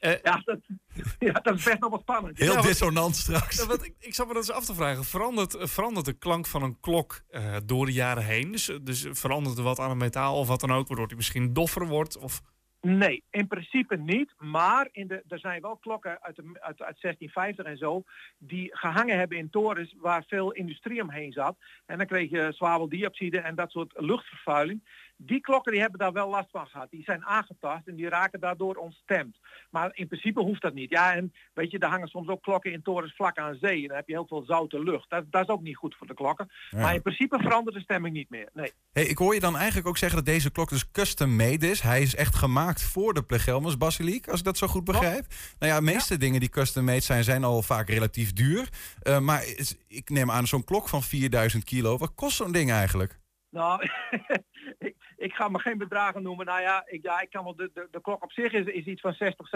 [0.00, 0.58] ja, dat,
[1.18, 2.38] ja, dat is best nog wel spannend.
[2.38, 3.56] Heel Ja, dissonant straks.
[3.56, 5.04] Ja, want ik, ik zat me dat eens af te vragen.
[5.04, 8.52] Verandert, eh, verandert de klank van een klok eh, door de jaren heen?
[8.52, 11.16] Dus, eh, dus verandert er wat aan het metaal of wat dan ook, waardoor die
[11.16, 12.18] misschien doffer wordt?
[12.18, 12.42] Of...
[12.86, 14.34] Nee, in principe niet.
[14.38, 18.02] Maar in de, er zijn wel klokken uit, de, uit, uit 1650 en zo
[18.38, 21.56] die gehangen hebben in torens waar veel industrie omheen zat.
[21.86, 24.80] En dan kreeg je zwaveldioxide en dat soort luchtvervuiling.
[25.18, 26.90] Die klokken die hebben daar wel last van gehad.
[26.90, 29.36] Die zijn aangetast en die raken daardoor ontstemd.
[29.70, 30.90] Maar in principe hoeft dat niet.
[30.90, 33.82] Ja, en weet je, er hangen soms ook klokken in torens vlak aan zee.
[33.82, 35.10] En dan heb je heel veel zoute lucht.
[35.10, 36.50] Dat, dat is ook niet goed voor de klokken.
[36.70, 36.78] Ja.
[36.80, 38.48] Maar in principe verandert de stemming niet meer.
[38.52, 38.72] Nee.
[38.92, 41.80] Hey, ik hoor je dan eigenlijk ook zeggen dat deze klok dus custom made is.
[41.80, 45.26] Hij is echt gemaakt voor de Plegelmus Basiliek, als ik dat zo goed begrijp.
[45.58, 48.68] Nou ja, de meeste dingen die custom made zijn, zijn al vaak relatief duur.
[49.02, 51.96] Eh, maar is- ik neem aan zo'n klok van 4000 kilo.
[51.98, 53.18] Wat kost zo'n ding eigenlijk?
[53.50, 53.82] Nou,
[54.78, 56.46] ik, ik ga maar geen bedragen noemen.
[56.46, 58.84] Nou ja, ik, ja, ik kan wel de, de, de klok op zich is, is
[58.84, 59.50] iets van 60,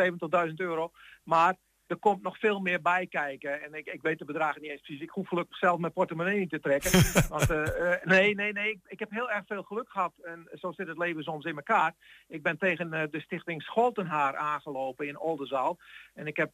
[0.49, 0.91] 70.000 euro.
[1.25, 1.57] Maar
[1.91, 3.63] er komt nog veel meer bij kijken.
[3.63, 5.03] En ik, ik weet de bedragen niet eens precies.
[5.03, 6.91] Ik hoef gelukkig zelf mijn portemonnee niet te trekken.
[7.35, 8.71] Want eh, eh, nee, nee, nee.
[8.71, 10.13] Ik, ik heb heel erg veel geluk gehad.
[10.23, 11.95] En zo zit het leven soms in elkaar.
[12.29, 15.79] Ik ben tegen eh, de stichting Scholtenhaar aangelopen in Oldenzaal.
[16.15, 16.53] En ik heb,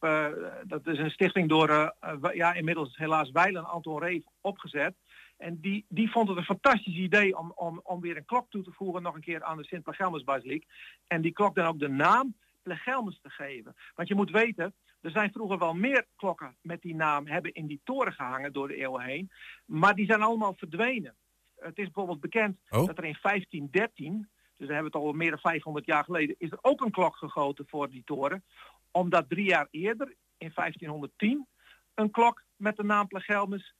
[0.63, 1.93] dat is een stichting door,
[2.33, 4.95] ja, inmiddels helaas Weilen Anton Reef opgezet.
[5.37, 8.63] En die, die vond het een fantastisch idee om, om, om weer een klok toe
[8.63, 10.65] te voegen, nog een keer aan de sint basiliek
[11.07, 13.75] En die klok dan ook de naam Plegelmus te geven.
[13.95, 17.67] Want je moet weten, er zijn vroeger wel meer klokken met die naam hebben in
[17.67, 19.31] die toren gehangen door de eeuwen heen.
[19.65, 21.15] Maar die zijn allemaal verdwenen.
[21.55, 22.85] Het is bijvoorbeeld bekend Oh.
[22.85, 26.35] dat er in 1513, dus dan hebben we het al meer dan 500 jaar geleden,
[26.37, 28.43] is er ook een klok gegoten voor die toren.
[28.91, 31.47] Omdat drie jaar eerder, in 1510,
[31.93, 33.75] een klok met de naam Plegelmus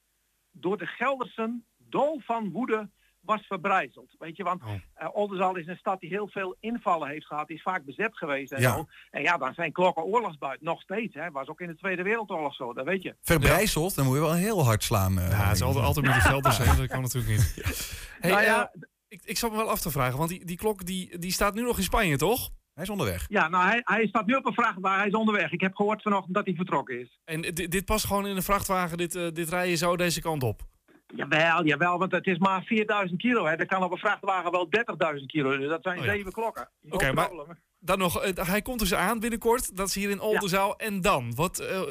[0.59, 2.89] door de Geldersen dol van woede
[3.21, 4.15] was verbrijzeld.
[4.19, 4.61] Weet je, want
[4.93, 8.17] eh, Oldenzaal is een stad die heel veel invallen heeft gehad, die is vaak bezet
[8.17, 8.73] geweest en Ja.
[8.75, 8.85] zo.
[9.11, 11.13] En ja, dan zijn klokken oorlogsbuit, nog steeds.
[11.15, 11.31] Hè.
[11.31, 13.15] Was ook in de Tweede Wereldoorlog zo, dat weet je.
[13.21, 15.19] Verbrijzeld, dan moet je wel heel hard slaan.
[15.19, 17.53] eh, Ja, het is altijd, altijd met die Gelders, hè, dat kan natuurlijk niet.
[18.19, 20.57] Hey, Nou ja, eh, ik, ik zat me wel af te vragen, want die, die
[20.57, 22.49] klok die, die staat nu nog in Spanje, toch?
[22.78, 23.25] Hij is onderweg.
[23.30, 25.51] Ja, nou hij, hij staat nu op een vrachtwagen, hij is onderweg.
[25.51, 27.19] Ik heb gehoord vanochtend dat hij vertrokken is.
[27.25, 30.21] En dit, dit past gewoon in een vrachtwagen, dit, eh, dit rij je zo deze
[30.21, 30.61] kant op.
[31.15, 33.45] Jawel, jawel, want het is maar 4000 kilo.
[33.45, 33.55] Hè.
[33.55, 35.57] Er kan op een vrachtwagen wel 30.000 kilo.
[35.57, 36.11] Dus dat zijn Oh ja.
[36.11, 36.69] zeven klokken.
[36.89, 37.57] Oké, maar problem.
[37.80, 40.75] dan nog, eh, hij komt dus aan binnenkort, dat is hier in Oldenzaal.
[40.78, 41.36] En dan?
[41.36, 41.82] Wat, eh,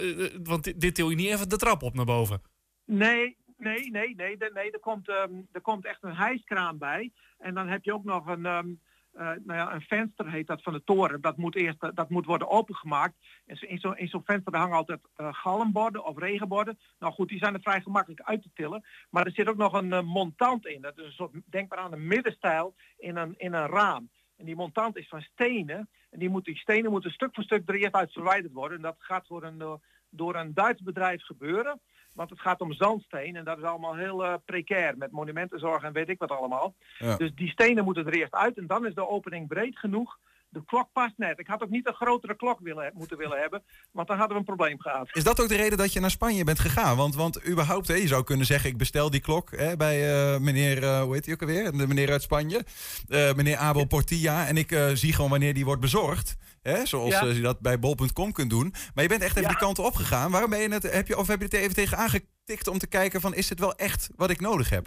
[0.42, 2.42] want dit, dit til je niet even de trap op naar boven.
[2.84, 4.36] Nee, nee, nee, nee.
[4.38, 7.12] er- nee er, komt, ehm, er komt echt een hijskraan bij.
[7.38, 8.74] En dan heb je ook nog een, ehm, eh,
[9.16, 11.20] nou ja, een venster heet dat van de toren.
[11.20, 13.14] Dat moet eerst eh, dat moet worden opengemaakt.
[13.46, 13.56] En
[13.96, 16.78] in zo'n venster hangen altijd eh, galmborden of regenborden.
[16.98, 18.84] Nou goed, die zijn er vrij gemakkelijk uit te tillen.
[19.10, 20.80] Maar er zit ook nog een eh, montant in.
[20.80, 24.10] Dat is een soort, denk maar aan een middenstijl in een, in een raam.
[24.36, 25.88] En die montant is van stenen.
[26.10, 28.76] En die, moet, die stenen moeten stuk voor stuk er eerst uit verwijderd worden.
[28.76, 29.74] En dat gaat door een, eh,
[30.10, 31.80] door een Duits bedrijf gebeuren.
[32.16, 35.92] Want het gaat om zandsteen en dat is allemaal heel eh, precair met monumentenzorg en
[35.92, 36.74] weet ik wat allemaal.
[36.98, 37.16] Ja.
[37.16, 40.18] Dus die stenen moeten er eerst uit en dan is de opening breed genoeg.
[40.48, 41.38] De klok past net.
[41.38, 43.62] Ik had ook niet een grotere klok willen, moeten willen hebben,
[43.92, 45.08] want dan hadden we een probleem gehad.
[45.12, 46.96] Is dat ook de reden dat je naar Spanje bent gegaan?
[46.96, 50.40] Want, want überhaupt, hè, je zou kunnen zeggen, ik bestel die klok hè, bij eh,
[50.40, 51.72] meneer, eh, hoe heet hij ook alweer?
[51.72, 52.64] De meneer uit Spanje.
[53.08, 54.46] Meneer Abel Portilla.
[54.46, 56.36] En ik zie gewoon wanneer die wordt bezorgd.
[56.66, 57.26] Hè, zoals Ja.
[57.26, 58.74] eh, je dat bij bol.com kunt doen.
[58.94, 59.48] Maar je bent echt even Ja.
[59.48, 60.30] die kant opgegaan.
[60.30, 62.86] Waarom ben je het, heb je, of heb je het even tegen aangetikt om te
[62.86, 64.86] kijken van, is het wel echt wat ik nodig heb?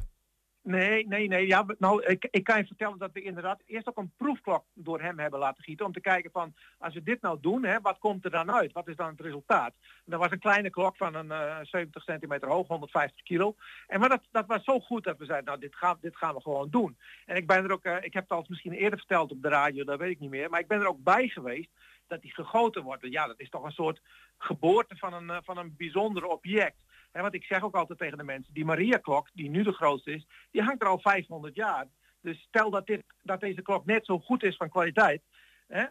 [0.69, 1.47] Nee, nee, nee.
[1.47, 5.01] Ja, nou, ik, ik kan je vertellen dat we inderdaad eerst ook een proefklok door
[5.01, 5.85] hem hebben laten gieten.
[5.85, 8.71] Om te kijken van, als we dit nou doen, hè, wat komt er dan uit?
[8.71, 9.73] Wat is dan het resultaat?
[9.81, 13.55] En dat was een kleine klok van een eh, 70 centimeter hoog, 150 kilo.
[13.87, 16.35] En maar dat, dat was zo goed dat we zeiden, nou, dit gaan, dit gaan
[16.35, 16.97] we gewoon doen.
[17.25, 19.49] En ik ben er ook, eh, ik heb het al misschien eerder verteld op de
[19.49, 20.49] radio, dat weet ik niet meer.
[20.49, 21.69] Maar ik ben er ook bij geweest
[22.07, 23.05] dat die gegoten wordt.
[23.09, 24.01] Ja, dat is toch een soort
[24.37, 26.77] geboorte van een, eh, van een bijzonder object.
[27.11, 30.11] En wat ik zeg ook altijd tegen de mensen, die Maria-klok, die nu de grootste
[30.11, 31.87] is, die hangt er al 500 jaar.
[32.21, 35.21] Dus stel dat, dit, dat deze klok net zo goed is van kwaliteit,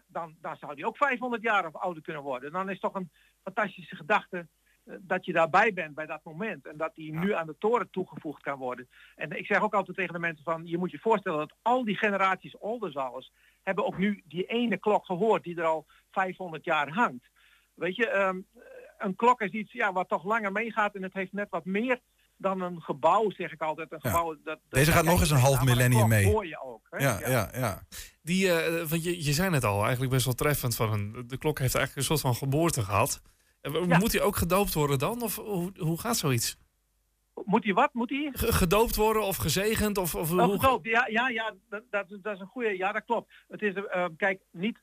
[0.07, 2.53] dan, dan zou die ook 500 jaar of ouder kunnen worden.
[2.53, 3.11] Dan is toch een
[3.43, 4.47] fantastische gedachte
[4.85, 6.67] eh, dat je daarbij bent bij dat moment.
[6.67, 8.89] En dat die nu aan de toren toegevoegd kan worden.
[9.17, 11.85] En ik zeg ook altijd tegen de mensen van, je moet je voorstellen dat al
[11.85, 16.89] die generaties Oldenzaals hebben ook nu die ene klok gehoord die er al 500 jaar
[16.93, 17.29] hangt.
[17.75, 18.41] Weet je, ehm,
[18.99, 22.01] een klok is iets ja, wat toch langer meegaat en het heeft net wat meer
[22.37, 23.93] dan een gebouw, zeg ik altijd.
[23.93, 26.27] Een gebouw, dat, dat- Deze gaat nog eens een half millennium klok mee.
[26.27, 26.87] hoor je ook.
[26.91, 27.05] Hè?
[27.05, 27.83] Ja, ja, ja.
[28.23, 31.37] Die, eh, want je, je zei net al, eigenlijk best wel treffend van een, de
[31.39, 33.23] klok heeft eigenlijk een soort van geboorte gehad.
[33.61, 35.23] Eh, Moet hij ook gedoopt worden dan?
[35.23, 36.57] Of hoe, hoe gaat zoiets?
[37.45, 37.93] Moet hij wat?
[37.93, 38.31] Moet hij?
[38.33, 39.99] Ge- Gedoopt worden of gezegend?
[39.99, 40.87] Of, of Oh, gedoopt.
[40.87, 42.77] Ja, ja, ja dat, dat, dat is een goede.
[42.77, 43.33] Ja, dat klopt.
[43.49, 44.79] Het is, eh, kijk, niet,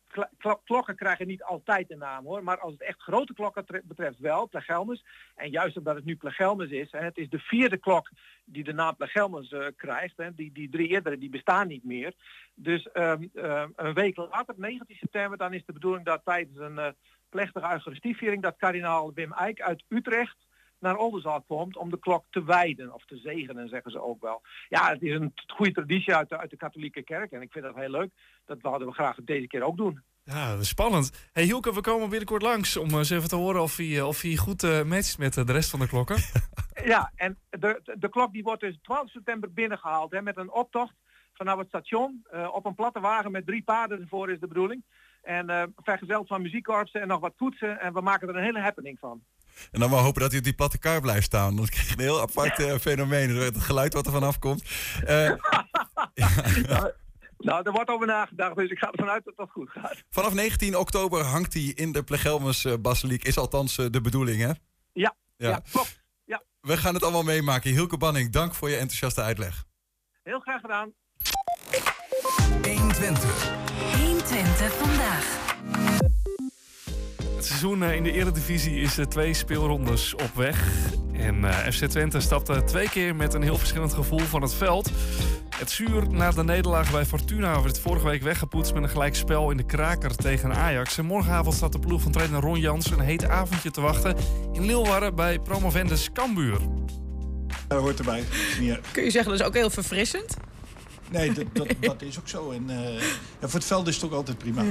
[0.63, 2.43] klokken krijgen niet altijd de naam hoor.
[2.43, 5.05] Maar als het echt grote klokken tre- betreft wel, Plegelmus.
[5.35, 8.09] En juist omdat het nu Plegelmus is, hè, het is de vierde klok
[8.45, 10.17] die de naam Plegelmus eh, krijgt.
[10.17, 10.33] Hè.
[10.35, 12.13] Die, die drie eerdere die bestaan niet meer.
[12.55, 16.79] Dus ehm, ehm, een week later, 19 september, dan is de bedoeling dat tijdens een
[16.79, 16.87] eh,
[17.29, 20.44] plechtige Eucharistieviering dat kardinaal Wim Eijk uit Utrecht
[20.85, 24.41] naar Oldenzaal komt om de klok te wijden of te zegenen, zeggen ze ook wel.
[24.69, 27.65] Ja, het is een goede traditie uit de, uit de katholieke kerk en ik vind
[27.65, 28.11] dat heel leuk.
[28.45, 30.01] Dat wouden we graag deze keer ook doen.
[30.23, 31.29] Ja, dat is spannend.
[31.33, 34.21] Hey Hielke, we komen binnenkort langs om eens even te horen of hij, eh, of
[34.21, 36.17] hij goed eh, matcht met eh, de rest van de klokken.
[36.83, 40.93] Ja, en de, de, klok die wordt dus 12 september binnengehaald hè, met een optocht
[41.35, 44.83] vanaf het station eh, op een platte wagen met drie paarden ervoor is de bedoeling.
[45.21, 48.59] En eh vergezeld van muziekkorpsen en nog wat koetsen en we maken er een hele
[48.59, 49.23] happening van.
[49.71, 51.55] En dan wel hopen dat hij op die platte kar blijft staan.
[51.55, 53.29] Dan krijg je een heel apart eh, fenomeen.
[53.35, 54.63] Het geluid wat er vanaf komt.
[55.05, 55.31] Eh,
[57.37, 60.03] Nou, er wordt over nagedacht, dus ik ga ervan uit dat dat goed gaat.
[60.09, 63.23] vanaf 19 oktober hangt hij in de Plegelmus eh, Basiliek.
[63.23, 64.47] Is althans de bedoeling, hè?
[64.47, 65.49] Ja, Ja.
[65.49, 65.61] ja.
[65.71, 66.03] klopt.
[66.23, 67.71] Ja, We gaan het allemaal meemaken.
[67.71, 69.63] Hilke Banning, dank voor je enthousiaste uitleg.
[70.23, 70.93] heel graag gedaan.
[72.63, 73.51] 120.
[73.97, 75.43] 120 vandaag.
[77.65, 80.67] Seizoen eh, in de Eredivisie is eh, twee speelrondes op weg.
[81.13, 84.91] En eh, FC Twente stapte twee keer met een heel verschillend gevoel van het veld.
[85.55, 89.57] Het zuur na de nederlaag bij Fortuna werd vorige week weggepoetst met een gelijkspel in
[89.57, 90.97] de kraker tegen Ajax.
[90.97, 94.15] En morgenavond staat de ploeg van trainer Ron Jans een heet avondje te wachten
[94.53, 96.59] in Leeuwarden bij promovendus Cambuur.
[97.67, 98.23] Dat hoort erbij.
[98.59, 98.79] Ja.
[98.91, 100.37] Kun je zeggen, dat is ook heel verfrissend.
[101.09, 102.51] Nee, dat, dat, dat is ook zo.
[102.51, 103.01] En eh,
[103.39, 104.63] ja, voor het veld is het ook altijd prima.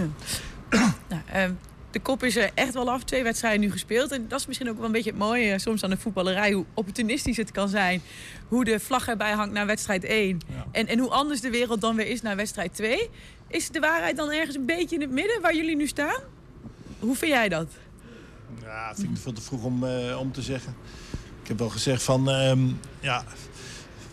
[1.08, 1.52] Nou, ehm,
[1.94, 3.04] de kop is er echt wel af.
[3.04, 4.10] Twee wedstrijden nu gespeeld.
[4.12, 6.52] En dat is misschien ook wel een beetje het mooie eh, soms aan de voetballerij.
[6.52, 8.02] Hoe opportunistisch het kan zijn.
[8.48, 10.40] Hoe de vlag erbij hangt naar wedstrijd 1.
[10.72, 13.10] En, en hoe anders de wereld dan weer is naar wedstrijd 2.
[13.48, 16.20] Is de waarheid dan ergens een beetje in het midden waar jullie nu staan?
[16.98, 17.66] Hoe vind jij dat?
[18.62, 20.74] Ja, vind ik het veel te vroeg om, eh, om te zeggen.
[21.42, 22.60] Ik heb wel gezegd van, ehm,
[23.00, 23.24] ja,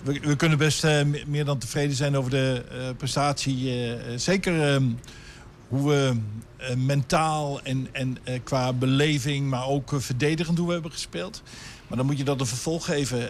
[0.04, 3.74] we, we kunnen best eh, me- meer dan tevreden zijn over de eh, prestatie.
[4.16, 4.84] zeker ehm,
[5.72, 6.16] hoe we
[6.58, 11.42] eh, mentaal en, en eh, qua beleving, maar ook eh, verdedigend hoe we hebben gespeeld.
[11.88, 13.30] Maar dan moet je dat een vervolg geven.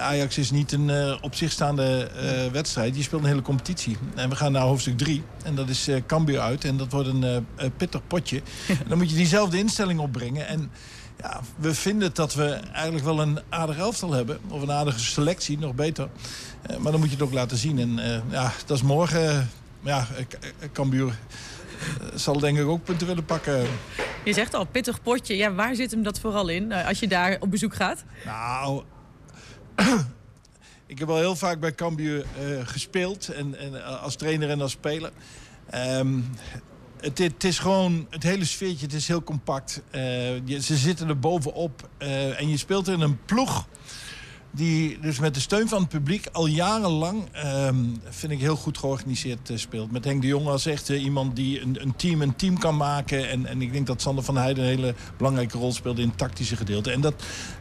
[0.00, 2.10] Ajax is niet een op zich staande
[2.52, 2.94] wedstrijd.
[2.94, 3.96] Die speelt een hele competitie.
[4.14, 5.22] En we gaan naar hoofdstuk 3.
[5.44, 6.64] En dat is Cambuur uit.
[6.64, 7.46] En dat wordt een
[7.76, 8.42] pittig potje.
[8.68, 10.46] en dan moet je diezelfde instelling opbrengen.
[10.46, 10.70] En
[11.20, 14.38] ja, we vinden dat we eigenlijk wel een aardig elftal hebben.
[14.48, 16.08] Of een aardige selectie, nog beter.
[16.78, 17.78] Maar dan moet je het ook laten zien.
[17.78, 19.50] En ja, dat is morgen.
[19.82, 20.06] ja,
[20.72, 21.18] Cambuur
[22.14, 23.66] zal denk ik ook punten willen pakken.
[24.24, 25.36] Je zegt al, pittig potje.
[25.36, 28.04] Ja, waar zit hem dat vooral in eh, als je daar op bezoek gaat?
[28.24, 28.82] Nou,
[30.86, 33.28] ik heb al heel vaak bij Cambuur eh, gespeeld.
[33.28, 35.10] En, en, eh, als trainer en als speler.
[35.70, 36.18] Ehm,
[37.00, 39.82] het, het is gewoon, het hele sfeertje, het is heel compact.
[39.90, 41.88] Eh, je- ze zitten er bovenop.
[41.98, 43.66] eh, en je speelt in een ploeg
[44.56, 47.76] die dus met de steun van het publiek al jarenlang, ehm,
[48.08, 49.92] vind ik, heel goed georganiseerd eh, speelt.
[49.92, 53.28] Met Henk de Jong als echt iemand die een, een team een team kan maken.
[53.28, 56.18] En, en ik denk dat Sander van Heijden een hele belangrijke rol speelde in het
[56.18, 56.90] tactische gedeelte.
[56.90, 57.14] En dat,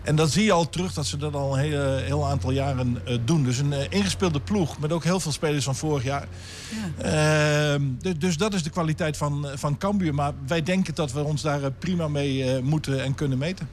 [0.04, 3.02] en dat zie je al terug, dat ze dat al een hele, heel aantal jaren
[3.06, 3.44] eh, doen.
[3.44, 6.28] Dus een eh, ingespeelde ploeg met ook heel veel spelers van vorig jaar.
[6.98, 7.82] Ehm,
[8.18, 10.14] dus, dat is de kwaliteit van, van Cambuur.
[10.14, 13.70] Maar wij denken dat we ons daar prima mee moeten en kunnen meten.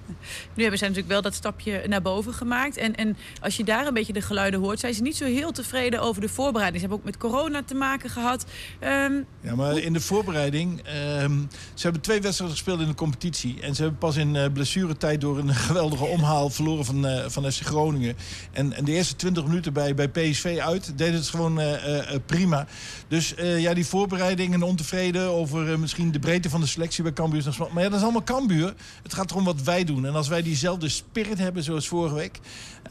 [0.54, 2.76] Nu hebben zij natuurlijk wel dat stapje naar boven gemaakt.
[2.76, 5.52] En, en als je daar een beetje de geluiden hoort, zijn ze niet zo heel
[5.52, 6.82] tevreden over de voorbereiding.
[6.82, 8.44] Ze hebben ook met corona te maken gehad.
[8.78, 10.80] Ehm, Ja, maar in de voorbereiding...
[10.82, 11.38] ehm,
[11.74, 13.60] ze hebben twee wedstrijden gespeeld in de competitie.
[13.60, 17.52] En ze hebben pas in eh, blessuretijd door een geweldige omhaal verloren van, eh, van
[17.52, 18.16] FC Groningen.
[18.52, 22.66] En, en de eerste 20 minuten bij, bij PSV uit deden het gewoon eh, prima.
[23.08, 27.44] Dus ja, die voorbereiding en ontevreden over misschien de breedte van de selectie bij Cambuur.
[27.72, 28.74] Maar ja, dat is allemaal Cambuur.
[29.02, 30.06] Het gaat erom wat wij doen.
[30.06, 32.40] En als wij diezelfde spirit hebben zoals vorige week...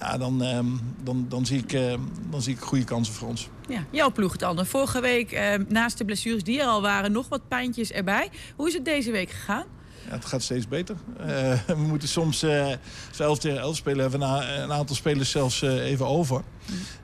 [0.01, 0.65] Ja, dan, ehm,
[1.03, 1.93] dan, dan, zie ik, eh,
[2.29, 3.49] dan zie ik goede kansen voor ons.
[3.67, 4.65] ja, jouw ploeg ander.
[4.65, 8.29] Vorige week, ehm, naast de blessures die er al waren, nog wat pijntjes erbij.
[8.55, 9.65] Hoe is het deze week gegaan?
[10.11, 10.95] Ja, het gaat steeds beter.
[11.19, 11.27] Eh,
[11.77, 12.65] we moeten soms, eh
[13.09, 16.07] als we 11 tegen 11 spelen, hebben we een, een aantal spelers zelfs eh, even
[16.07, 16.41] over.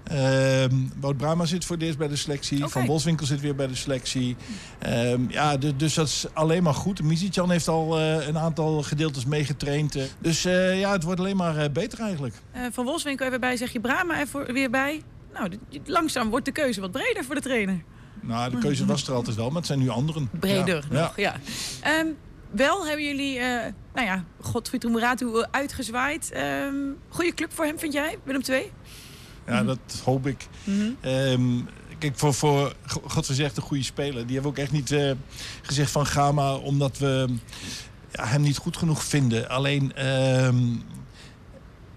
[0.04, 2.66] Ehm Wout Brama zit voor het eerst bij de selectie.
[2.66, 4.36] Van Boswinkel zit weer bij de selectie.
[4.80, 7.04] Ehm, ja, du- dus dat is alleen maar goed.
[7.04, 9.96] Mizicjan heeft al eh, een aantal gedeeltes meegetraind.
[9.96, 10.04] eh.
[10.20, 12.36] dus eh, ja, het wordt alleen maar eh, beter eigenlijk.
[12.52, 15.02] Eh, van Wolfswinkel even bij, zeg je Brama er weer bij.
[15.34, 15.52] Nou,
[15.86, 17.82] langzaam wordt de keuze wat breder voor de trainer.
[18.22, 20.30] Nou, de keuze was er altijd wel, maar het zijn nu anderen.
[20.40, 21.36] Breder Ja, nog, ja.
[21.82, 22.08] Ehm,
[22.52, 26.32] wel hebben jullie, eh nou ja, Godfried Moeratu uitgezwaaid.
[26.32, 26.76] Ehm
[27.10, 28.72] goede club voor hem, vind jij, Willem II?
[29.48, 30.48] Ja, dat hoop ik.
[31.02, 31.60] Ehm,
[31.98, 32.74] kijk, voor, voor
[33.08, 34.26] God gezegd een goede speler.
[34.26, 35.12] Die hebben ook echt niet eh,
[35.62, 37.36] gezegd van ga maar omdat we
[38.12, 39.50] ja, hem niet goed genoeg vinden.
[39.50, 40.58] Alleen ehm,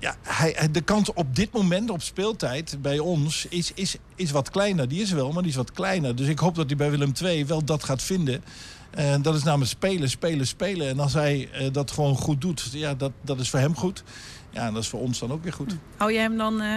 [0.00, 4.50] ja, hij, de kans op dit moment op speeltijd bij ons is, is, is wat
[4.50, 4.88] kleiner.
[4.88, 6.16] Die is er wel, maar die is wat kleiner.
[6.16, 8.44] Dus ik hoop dat hij bij Willem II wel dat gaat vinden.
[8.90, 10.88] En dat is namelijk spelen, spelen, spelen.
[10.88, 14.02] En als hij eh, dat gewoon goed doet, ja, dat, dat is voor hem goed.
[14.50, 15.76] Ja, en dat is voor ons dan ook weer goed.
[15.96, 16.76] Hou je hem dan eh,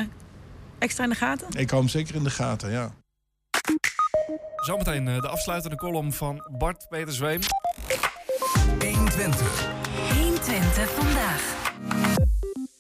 [0.80, 1.48] extra in de gaten?
[1.50, 2.94] Ik hou hem zeker in de gaten, ja.
[4.56, 7.40] Zometeen eh, de afsluitende column van Bart Peter Zweem.
[8.80, 9.66] 120.
[10.14, 11.62] 120 vandaag.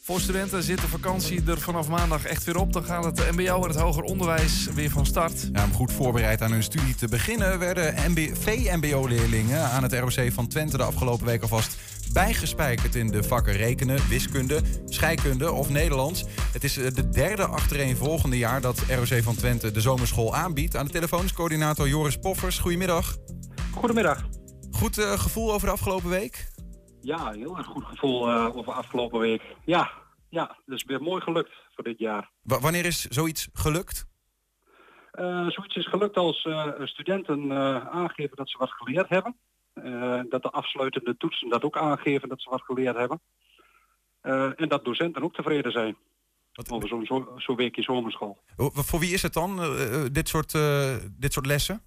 [0.05, 2.73] Voor studenten zit de vakantie er vanaf maandag echt weer op.
[2.73, 5.49] Dan gaat het mbo en het hoger onderwijs weer van start.
[5.53, 7.59] Ja, om goed voorbereid aan hun studie te beginnen...
[7.59, 7.95] werden
[8.33, 11.77] VMBO-leerlingen aan het ROC van Twente de afgelopen week alvast
[12.13, 16.23] bijgespijkerd in de vakken rekenen, wiskunde, scheikunde of Nederlands.
[16.51, 20.75] Het is eh, de derde achtereenvolgende jaar dat ROC van Twente de zomerschool aanbiedt.
[20.75, 22.59] Aan de telefoon is coördinator Joris Poffers.
[22.59, 23.17] Goedemiddag.
[23.71, 24.27] Goedemiddag.
[24.71, 26.51] Goed eh, gevoel over de afgelopen week?
[27.03, 29.41] Ja, heel erg goed gevoel eh, over afgelopen week.
[29.65, 29.91] Ja,
[30.29, 32.29] ja, dus weer mooi gelukt voor dit jaar.
[32.41, 34.05] Wa- wanneer is zoiets gelukt?
[35.11, 37.51] Eh, zoiets is gelukt als eh, studenten
[37.91, 39.35] aangeven dat ze wat geleerd hebben.
[40.29, 43.21] Dat de afsluitende toetsen dat ook aangeven dat ze wat geleerd hebben.
[44.57, 45.97] En dat docenten ook tevreden zijn.
[46.69, 48.37] Over zo'n zo, zo'n weekje zomerschool.
[48.55, 49.57] Ho- Voor wie is het dan,
[50.11, 50.51] dit, soort,
[51.19, 51.81] dit soort lessen?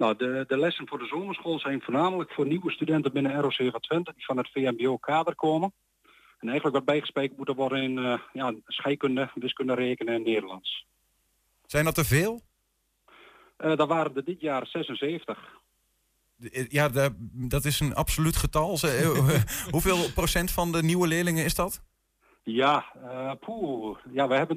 [0.00, 4.12] Nou, de, de lessen voor de zomerschool zijn voornamelijk voor nieuwe studenten binnen ROC Twente
[4.14, 5.72] die van het VMBO-kader komen.
[6.38, 10.86] En eigenlijk wat bijgespijkerd moet er worden in eh, ja, scheikunde, wiskunde, rekenen en Nederlands.
[11.66, 12.40] Zijn dat te veel?
[13.56, 15.38] Eh daar waren er dit jaar 76.
[16.50, 18.78] Eh, Ja, da- dat is een absoluut getal.
[19.70, 21.82] Hoeveel procent van de nieuwe leerlingen is dat?
[22.42, 23.98] Ja, eh poeh.
[24.12, 24.56] ja, we hebben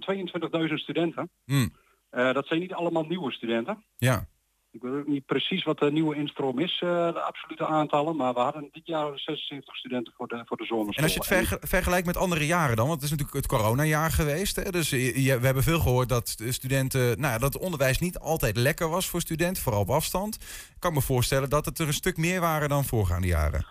[0.68, 1.30] 22.000 studenten.
[1.46, 1.74] Hmm,
[2.10, 3.84] dat zijn niet allemaal nieuwe studenten.
[3.98, 4.32] ja.
[4.74, 8.16] Ik weet ook niet precies wat de nieuwe instroom is, eh, de absolute aantallen.
[8.16, 10.96] Maar we hadden dit jaar 76 studenten voor de, voor de zomerschool.
[10.96, 13.60] En als je het verge- vergelijkt met andere jaren dan, want het is natuurlijk het
[13.60, 14.56] coronajaar geweest.
[14.56, 14.72] Hè?
[14.72, 18.20] Dus je- we hebben veel gehoord dat de studenten, nou, ja, dat het onderwijs niet
[18.20, 20.36] altijd lekker was voor studenten, vooral op afstand.
[20.36, 23.66] Ik kan me voorstellen dat het er een stuk meer waren dan voorgaande jaren.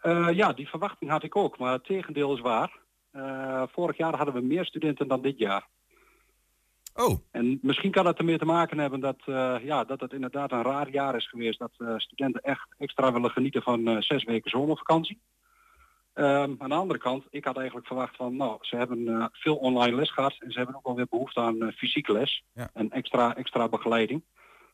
[0.00, 2.72] Eh, ja, die verwachting had ik ook, maar het tegendeel is waar.
[3.12, 5.66] Eh, vorig jaar hadden we meer studenten dan dit jaar.
[7.04, 7.18] Oh.
[7.30, 10.62] En misschien kan het ermee te maken hebben dat, eh, ja, dat het inderdaad een
[10.62, 11.58] raar jaar is geweest.
[11.58, 15.20] Dat eh, studenten echt extra willen genieten van eh, zes weken zomervakantie.
[16.14, 19.96] Ehm, aan de andere kant, ik had eigenlijk verwacht van, nou, ze hebben veel online
[19.96, 22.70] les gehad en ze hebben ook wel weer behoefte aan fysieke les Ja.
[22.74, 24.24] en extra, extra begeleiding.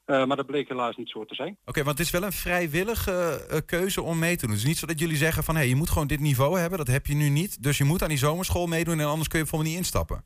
[0.06, 1.58] Maar dat bleek helaas niet zo te zijn.
[1.64, 4.50] Oké, want het is wel een vrijwillige keuze om mee te doen.
[4.50, 6.78] Het is niet zo dat jullie zeggen van, hé, je moet gewoon dit niveau hebben.
[6.78, 7.62] Dat heb je nu niet.
[7.62, 10.24] Dus je moet aan die zomerschool meedoen en anders kun je bijvoorbeeld niet instappen.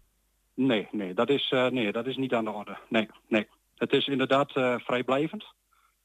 [0.59, 2.78] Nee, nee, dat is, eh, nee, dat is niet aan de orde.
[2.88, 3.46] Nee, nee.
[3.74, 5.44] Het is inderdaad eh, vrijblijvend.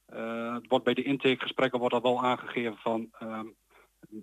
[0.06, 3.46] Eh, het wordt bij de intakegesprekken wordt dat wel aangegeven van ehm,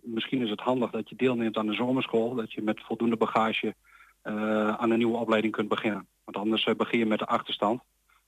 [0.02, 3.74] misschien is het handig dat je deelneemt aan de zomerschool, dat je met voldoende bagage
[4.22, 6.06] aan een nieuwe opleiding kunt beginnen.
[6.24, 7.82] Want anders begin je met de achterstand.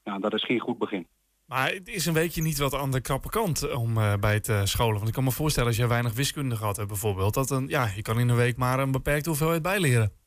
[0.05, 1.07] Ja, dat is geen goed begin.
[1.47, 4.95] Maar het is een weekje niet wat aan de krappe kant om bij het scholen.
[4.95, 7.35] Want ik kan me voorstellen als je weinig wiskunde gehad hebt bijvoorbeeld.
[7.35, 10.22] Dat een, ja, je kan in een week maar een beperkte hoeveelheid bijleren.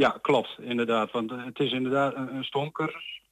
[0.00, 1.10] Ja, klopt, inderdaad.
[1.10, 3.22] Want eh, het is inderdaad een, stoomcursus.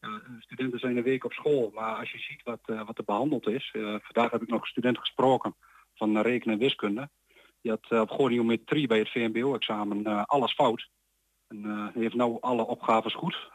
[0.00, 3.04] Eh, studenten zijn een week op school, maar als je ziet wat, eh, wat er
[3.04, 3.70] behandeld is.
[4.02, 5.54] vandaag heb ik nog een student gesproken
[5.94, 7.08] van rekenen en wiskunde.
[7.60, 10.88] Die had op goniometrie bij het VMBO-examen alles fout.
[11.48, 13.50] En heeft nou alle opgaves goed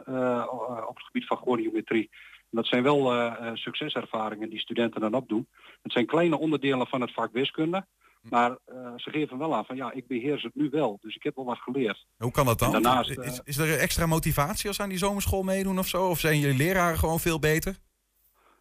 [0.87, 2.09] op het gebied van goniometrie.
[2.49, 5.47] Dat zijn wel succeservaringen die studenten dan opdoen.
[5.81, 7.85] Het zijn kleine onderdelen van het vak wiskunde.
[8.29, 10.97] Maar eh, ze geven wel aan van ja, ik beheers het nu wel.
[11.01, 12.05] Dus ik heb wel wat geleerd.
[12.17, 12.71] Hoe kan dat dan?
[12.71, 16.09] Daarnaast, eh, is, is er extra motivatie als ze aan die zomerschool meedoen of zo?
[16.09, 17.77] Of zijn jullie leraren gewoon veel beter?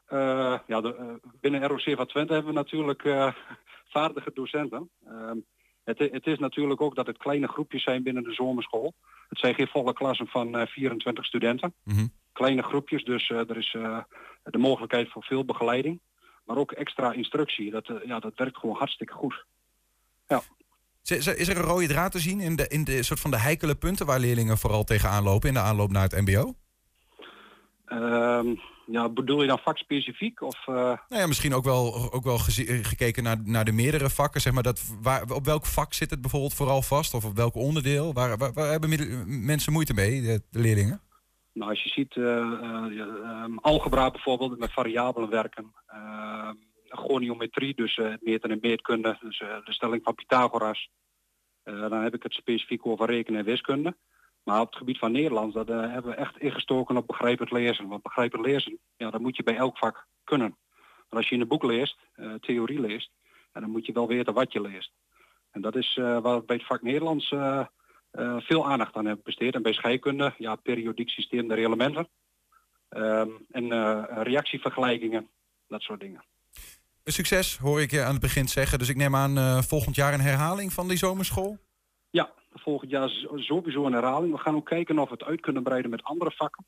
[0.06, 3.02] Eh, ja, de, binnen ROC van Twente hebben we natuurlijk
[3.96, 4.90] vaardige docenten.
[5.06, 5.36] Ehm,
[5.84, 8.94] het, het is natuurlijk ook dat het kleine groepjes zijn binnen de zomerschool.
[9.28, 11.74] Het zijn geen volle klassen van eh, 24 studenten.
[11.84, 12.06] Mhm.
[12.32, 13.76] Kleine groepjes, dus er is
[14.42, 16.00] de mogelijkheid voor veel begeleiding.
[16.44, 17.70] Maar ook extra instructie.
[17.70, 19.44] Dat, ja, dat werkt gewoon hartstikke goed.
[21.02, 23.38] Is is er een rode draad te zien in de, in de soort van de
[23.38, 26.54] heikele punten waar leerlingen vooral tegenaan lopen in de aanloop naar het mbo?
[27.84, 28.54] Ehm,
[28.86, 30.42] ja, bedoel je dan vakspecifiek?
[30.42, 34.40] Of, eh, Nou ja, misschien ook wel, ook wel gekeken naar, naar de meerdere vakken.
[34.40, 37.14] Zeg maar, dat, waar, op welk vak zit het bijvoorbeeld vooral vast?
[37.14, 38.12] Of op welk onderdeel?
[38.12, 41.00] Waar, waar, waar hebben mensen moeite mee, de, de leerlingen?
[41.52, 45.72] Nou, als je ziet, eh, eh, ja, ehm, algebra bijvoorbeeld, met variabelen werken.
[46.92, 50.88] Goniometrie, dus eh, meten en meetkunde, dus eh, de stelling van Pythagoras.
[51.62, 53.96] Eh, dan heb ik het specifiek over rekenen en wiskunde.
[54.42, 57.88] Maar op het gebied van Nederlands, dat hebben we echt ingestoken op begrijpend lezen.
[57.88, 60.56] Want begrijpend lezen, ja, dat moet je bij elk vak kunnen.
[61.08, 61.96] Maar als je in een boek leest,
[62.40, 63.10] theorie leest,
[63.52, 64.92] dan moet je wel weten wat je leest.
[65.50, 67.28] En dat is waar we bij het vak Nederlands
[68.38, 69.54] veel aandacht aan hebben besteed.
[69.54, 72.08] En bij scheikunde, ja, periodiek systeem der elementen.
[72.88, 73.68] Ehm, en
[74.22, 75.28] reactievergelijkingen,
[75.68, 76.24] dat soort dingen.
[77.04, 78.78] Een succes, hoor ik je aan het begin zeggen.
[78.78, 81.58] Dus ik neem aan eh, volgend jaar een herhaling van die zomerschool.
[82.10, 84.32] Ja, volgend jaar is sowieso een herhaling.
[84.32, 86.64] We gaan ook kijken of we het uit kunnen breiden met andere vakken.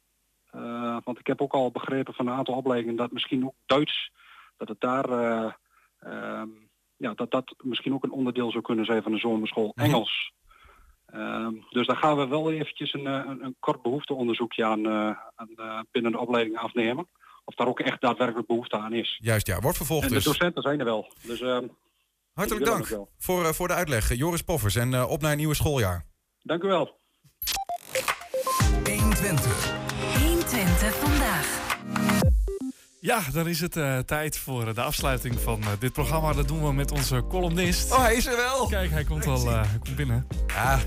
[0.51, 4.11] Eh, want ik heb ook al begrepen van een aantal opleidingen dat misschien ook Duits,
[4.57, 5.53] dat het daar, eh,
[5.99, 6.49] ehm,
[6.97, 9.73] ja, dat dat misschien ook een onderdeel zou kunnen zijn van de zomerschool.
[9.75, 10.33] Engels.
[11.07, 14.89] Ehm, dus daar gaan we wel eventjes een, een, een kort behoefteonderzoekje aan,
[15.35, 17.09] aan binnen de opleiding afnemen.
[17.45, 19.19] Of daar ook echt daadwerkelijk behoefte aan is.
[19.23, 19.61] Juist, ja.
[19.61, 20.25] Wordt vervolgd En de dus.
[20.25, 21.13] docenten zijn er wel.
[21.23, 21.67] Dus, ehm,
[22.33, 24.15] Hartelijk dank voor, eh, voor de uitleg.
[24.15, 26.05] Joris Poffers en eh, op naar een nieuwe schooljaar.
[26.43, 27.01] Dank u wel.
[28.85, 29.73] 120.
[30.19, 31.63] 120 vandaag.
[33.05, 36.33] Ja, dan is het eh, tijd voor de afsluiting van eh, dit programma.
[36.33, 37.93] Dat doen we met onze columnist.
[37.93, 38.67] Oh, hij is er wel.
[38.67, 40.27] Kijk, hij komt al eh, hij komt binnen.
[40.47, 40.79] Ja.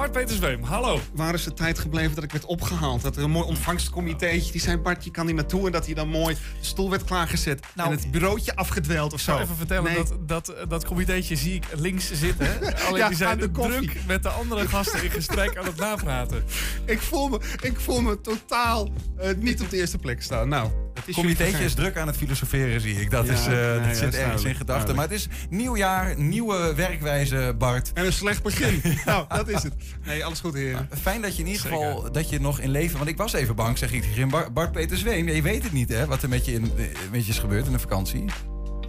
[0.00, 1.00] Bart Peter Zweem, hallo.
[1.14, 3.02] Waar is de tijd gebleven dat ik werd opgehaald?
[3.02, 5.66] Dat er een mooi ontvangstcomiteetje, die zei Bart, je kan niet naartoe.
[5.66, 9.24] En dat hij dan mooi, de stoel werd klaargezet en het bureautje afgedweld of Ik
[9.24, 9.30] zo.
[9.30, 10.04] zou even vertellen Nee.
[10.04, 12.48] dat, dat dat comiteetje zie ik links zitten.
[12.86, 16.44] Alleen Ja, die zijn de druk met de andere gasten in gesprek aan het napraten.
[16.84, 18.88] Ik voel me, ik voel me totaal
[19.18, 20.48] eh, niet op de eerste plek staan.
[20.48, 20.70] Nou,
[21.06, 23.10] jullie Comiteetje is druk aan het filosoferen, zie ik.
[23.10, 24.94] Dat, Ja, is, eh, nee, dat ja, zit ergens in gedachten.
[24.94, 27.90] Maar het is nieuw jaar, nieuwe werkwijze, Bart.
[27.94, 28.82] En een slecht begin.
[29.06, 29.74] nou, dat is het.
[30.04, 30.88] Nee, alles goed, heren.
[31.00, 32.96] Fijn dat je in ieder geval dat je nog in leven...
[32.96, 35.28] Want ik was even bang, zeg ik tegen Bart, Bart Peter Zweem.
[35.28, 37.66] Je weet het niet, hè, wat er met je, in, eh, met je is gebeurd
[37.66, 38.24] in de vakantie.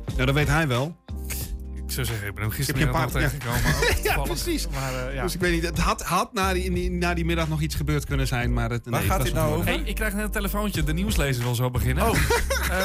[0.05, 0.95] Nou, dat weet hij wel.
[1.91, 4.03] Ik zou zeggen, ik ben hem gisteren heb je nog een paar- tegengekomen.
[4.03, 4.27] ja, toevallig.
[4.43, 4.67] precies.
[4.67, 5.23] Maar, eh, ja.
[5.23, 8.05] Dus ik weet niet, het had, had na, die, na die middag nog iets gebeurd
[8.05, 9.65] kunnen zijn, maar het, nee, Waar het gaat dit nog nou over?
[9.71, 12.09] Hey, ik krijg net een telefoontje, de nieuwslezer wil zo beginnen.
[12.09, 12.13] Oh.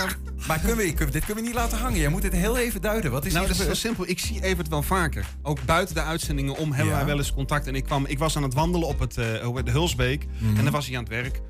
[0.49, 1.99] maar kunnen we, kunnen we- dit kunnen we niet laten hangen.
[1.99, 3.11] Jij moet dit heel even duiden.
[3.11, 4.09] Wat is nou, hier dat is heel simpel.
[4.09, 5.25] Ik zie Evert wel vaker.
[5.43, 6.97] Ook buiten de uitzendingen om hebben Ja.
[6.99, 7.67] wij wel eens contact.
[7.67, 10.27] En ik, kwam, ik was aan het wandelen op het, eh, op de Hulsbeek.
[10.39, 10.57] Mhm.
[10.57, 11.41] En dan was hij aan het werk.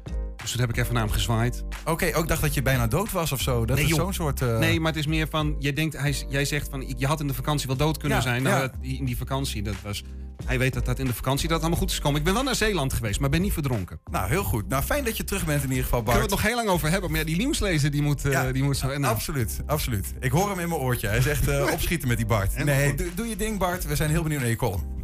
[0.46, 1.64] Dus toen heb ik even naar hem gezwaaid.
[1.84, 3.64] Oké, ook dacht dat je bijna dood was of zo.
[3.64, 4.42] Dat Nee, is zo'n soort...
[4.42, 5.56] eh, Nee, maar het is meer van...
[5.58, 6.94] Jij, denkt, hij, jij zegt van...
[6.96, 8.42] Je had in de vakantie wel dood kunnen Ja, zijn.
[8.42, 8.60] Nou, ja.
[8.60, 10.02] dat- die- in die vakantie, dat was...
[10.44, 12.18] Hij weet dat dat in de vakantie dat allemaal goed is gekomen.
[12.18, 14.00] Ik ben wel naar Zeeland geweest, maar ben niet verdronken.
[14.10, 14.68] Nou, heel goed.
[14.68, 16.16] Nou, fijn dat je terug bent in ieder geval, Bart.
[16.18, 17.10] Kunnen we het nog heel lang over hebben.
[17.10, 18.86] Maar ja, die nieuwslezer die moet, eh, die moet zo...
[18.86, 20.14] Nou, Absoluut, absoluut.
[20.20, 21.08] Ik hoor hem in mijn oortje.
[21.08, 22.64] Hij zegt eh, opschieten met die Bart.
[22.64, 23.84] Nee, doe je ding, Bart.
[23.86, 24.94] We zijn heel benieuwd naar je column.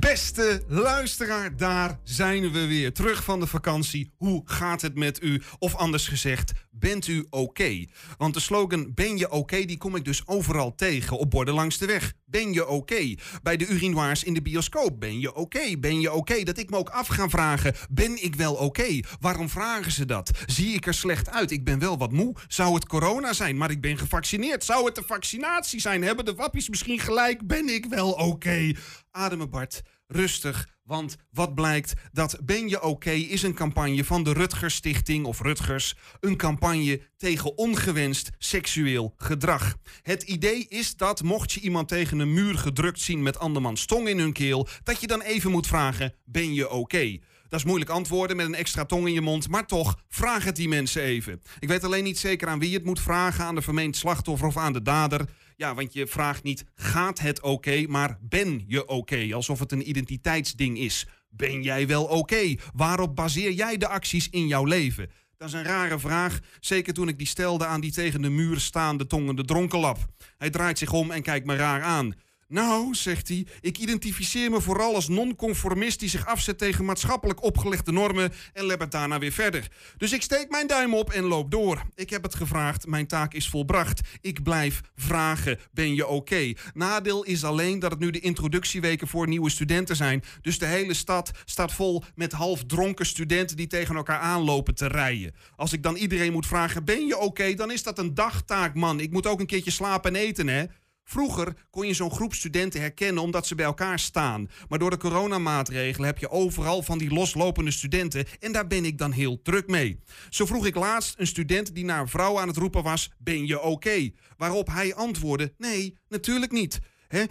[0.00, 2.92] Beste luisteraar, daar zijn we weer.
[2.92, 4.12] Terug van de vakantie.
[4.16, 5.42] Hoe gaat het met u?
[5.58, 7.84] Of anders gezegd, bent u oké?
[8.16, 11.18] Want de slogan ben je oké, die kom ik dus overal tegen.
[11.18, 13.14] Op borden langs de weg, Ben je oké?
[13.42, 15.00] Bij de urinoirs in de bioscoop.
[15.00, 15.78] Ben je oké?
[15.78, 16.42] Ben je oké?
[16.42, 17.74] Dat ik me ook af ga vragen.
[17.90, 19.00] Ben ik wel oké?
[19.20, 20.30] Waarom vragen ze dat?
[20.46, 21.50] Zie ik er slecht uit?
[21.50, 22.34] Ik ben wel wat moe.
[22.48, 23.56] Zou het corona zijn?
[23.56, 24.64] Maar ik ben gevaccineerd.
[24.64, 26.02] Zou het de vaccinatie zijn?
[26.02, 27.46] Hebben de wappies misschien gelijk?
[27.46, 28.72] Ben ik wel oké?
[29.10, 29.82] Ademen Bart.
[30.06, 31.92] Rustig, want wat blijkt?
[32.12, 35.96] Dat Ben je oké is een campagne van de Rutgers Stichting of Rutgers.
[36.20, 39.76] Een campagne tegen ongewenst seksueel gedrag.
[40.02, 44.08] Het idee is dat mocht je iemand tegen een muur gedrukt zien met andermans tong
[44.08, 47.18] in hun keel, dat je dan even moet vragen: ben je oké?
[47.48, 50.56] Dat is moeilijk antwoorden met een extra tong in je mond, maar toch, vraag het
[50.56, 51.42] die mensen even.
[51.58, 54.46] Ik weet alleen niet zeker aan wie je het moet vragen, aan de vermeend slachtoffer
[54.46, 55.28] of aan de dader.
[55.56, 59.28] Ja, want je vraagt niet, gaat het oké, maar ben je oké?
[59.34, 61.06] Alsof het een identiteitsding is.
[61.28, 62.54] Ben jij wel oké?
[62.74, 65.10] Waarop baseer jij de acties in jouw leven?
[65.36, 68.60] Dat is een rare vraag, zeker toen ik die stelde aan die tegen de muur
[68.60, 69.98] staande tongende dronkenlap.
[70.38, 72.14] Hij draait zich om en kijkt me raar aan.
[72.48, 77.92] Nou, zegt hij, ik identificeer me vooral als non-conformist die zich afzet tegen maatschappelijk opgelegde
[77.92, 79.68] normen en lebbert daarna weer verder.
[79.96, 81.82] Dus ik steek mijn duim op en loop door.
[81.94, 84.00] Ik heb het gevraagd, mijn taak is volbracht.
[84.20, 86.52] Ik blijf vragen, ben je oké?
[86.74, 90.22] Nadeel is alleen dat het nu de introductieweken voor nieuwe studenten zijn.
[90.40, 94.86] Dus de hele stad staat vol met half dronken studenten die tegen elkaar aanlopen te
[94.86, 95.34] rijden.
[95.56, 97.54] Als ik dan iedereen moet vragen, ben je oké?
[97.54, 99.00] Dan is dat een dagtaak, man.
[99.00, 100.64] Ik moet ook een keertje slapen en eten, hè?
[101.08, 104.50] Vroeger kon je zo'n groep studenten herkennen omdat ze bij elkaar staan.
[104.68, 108.24] Maar door de coronamaatregelen heb je overal van die loslopende studenten.
[108.40, 110.00] En daar ben ik dan heel druk mee.
[110.30, 113.46] Zo vroeg ik laatst een student die naar een vrouw aan het roepen was: Ben
[113.46, 114.10] je oké?
[114.36, 116.80] Waarop hij antwoordde: Nee, natuurlijk niet.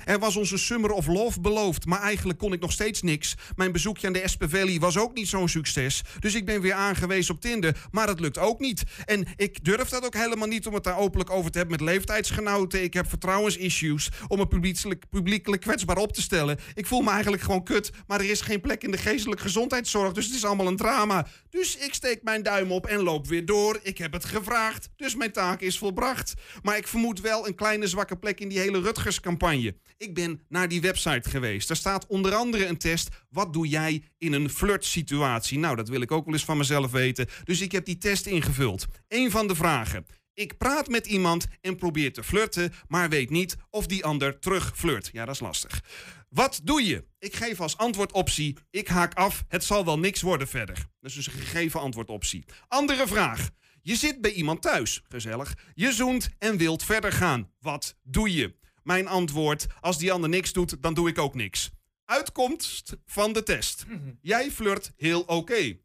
[0.05, 3.36] Er was onze Summer of Love beloofd, maar eigenlijk kon ik nog steeds niks.
[3.55, 6.01] Mijn bezoekje aan de Espevelli was ook niet zo'n succes.
[6.19, 8.84] Dus ik ben weer aangewezen op Tinder, maar dat lukt ook niet.
[9.05, 11.88] En ik durf dat ook helemaal niet om het daar openlijk over te hebben met
[11.89, 12.84] leeftijdsgenoten.
[12.84, 16.59] Ik heb vertrouwensissues om me publiekelijk, publiekelijk kwetsbaar op te stellen.
[16.73, 20.11] Ik voel me eigenlijk gewoon kut, maar er is geen plek in de geestelijke gezondheidszorg,
[20.13, 21.28] dus het is allemaal een drama.
[21.49, 23.80] Dus ik steek mijn duim op en loop weer door.
[23.82, 26.34] Ik heb het gevraagd, dus mijn taak is volbracht.
[26.61, 29.64] Maar ik vermoed wel een kleine zwakke plek in die hele Rutgers-campagne.
[29.97, 31.68] Ik ben naar die website geweest.
[31.68, 33.09] Daar staat onder andere een test.
[33.30, 35.59] Wat doe jij in een flirtsituatie?
[35.59, 37.28] Nou, dat wil ik ook wel eens van mezelf weten.
[37.43, 38.86] Dus ik heb die test ingevuld.
[39.07, 40.05] Eén van de vragen.
[40.34, 44.72] Ik praat met iemand en probeer te flirten, maar weet niet of die ander terug
[44.76, 45.09] flirt.
[45.11, 45.82] Ja, dat is lastig.
[46.30, 47.05] Wat doe je?
[47.20, 50.76] Ik geef als antwoordoptie: ik haak af, het zal wel niks worden verder.
[50.76, 52.45] Dat is dus een gegeven antwoordoptie.
[52.68, 53.49] Andere vraag.
[53.82, 55.53] Je zit bij iemand thuis, gezellig.
[55.74, 57.51] Je zoent en wilt verder gaan.
[57.59, 58.55] Wat doe je?
[58.86, 61.69] Mijn antwoord: als die ander niks doet, dan doe ik ook niks.
[62.05, 63.86] Uitkomst van de test.
[64.21, 65.77] Jij flirt heel oké.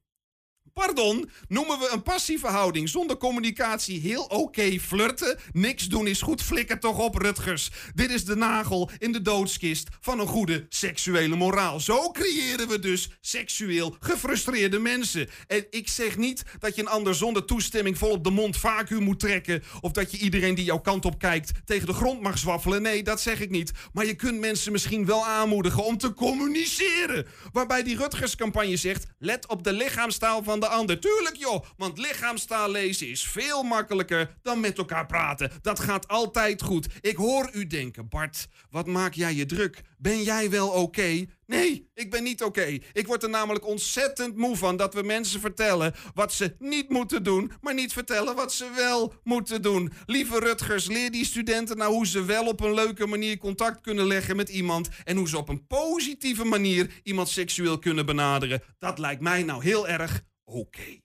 [0.86, 5.38] Pardon, noemen we een passieve houding zonder communicatie heel oké flirten?
[5.52, 7.70] Niks doen is goed, flikker toch op, Rutgers.
[7.94, 11.80] Dit is de nagel in de doodskist van een goede seksuele moraal.
[11.80, 15.28] Zo creëren we dus seksueel gefrustreerde mensen.
[15.46, 19.02] En ik zeg niet dat je een ander zonder toestemming vol op de mond vacuüm
[19.02, 19.62] moet trekken.
[19.80, 22.82] Of dat je iedereen die jouw kant op kijkt tegen de grond mag zwaffelen.
[22.82, 23.72] Nee, dat zeg ik niet.
[23.92, 27.26] Maar je kunt mensen misschien wel aanmoedigen om te communiceren.
[27.52, 33.08] Waarbij die Rutgers-campagne zegt: let op de lichaamstaal van de Tuurlijk joh, want lichaamstaal lezen
[33.08, 35.50] is veel makkelijker dan met elkaar praten.
[35.62, 36.86] Dat gaat altijd goed.
[37.00, 39.80] Ik hoor u denken, Bart, wat maak jij je druk?
[39.98, 41.24] Ben jij wel oké?
[41.46, 42.78] Nee, ik ben niet oké.
[42.92, 47.22] Ik word er namelijk ontzettend moe van dat we mensen vertellen wat ze niet moeten
[47.22, 49.92] doen, maar niet vertellen wat ze wel moeten doen.
[50.06, 54.06] Lieve Rutgers, leer die studenten nou hoe ze wel op een leuke manier contact kunnen
[54.06, 58.62] leggen met iemand en hoe ze op een positieve manier iemand seksueel kunnen benaderen.
[58.78, 61.00] Dat lijkt mij nou heel erg oké.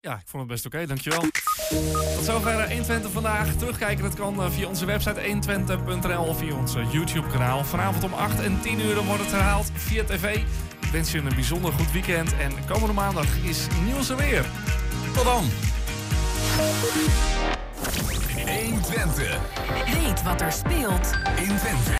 [0.00, 1.20] Ja, ik vond het best oké, dankjewel.
[2.14, 3.54] Tot zover eh, 120 vandaag.
[3.54, 7.64] Terugkijken, dat kan eh, via onze website 120.nl of via ons eh, YouTube-kanaal.
[7.64, 10.36] Vanavond om 8 en 10 uur wordt het herhaald via tv.
[10.80, 12.36] Ik wens je een bijzonder goed weekend.
[12.36, 14.44] En komende maandag is nieuws er weer.
[15.14, 15.44] Tot dan.
[18.46, 19.40] 120.
[19.84, 21.90] Weet wat er speelt In Twente.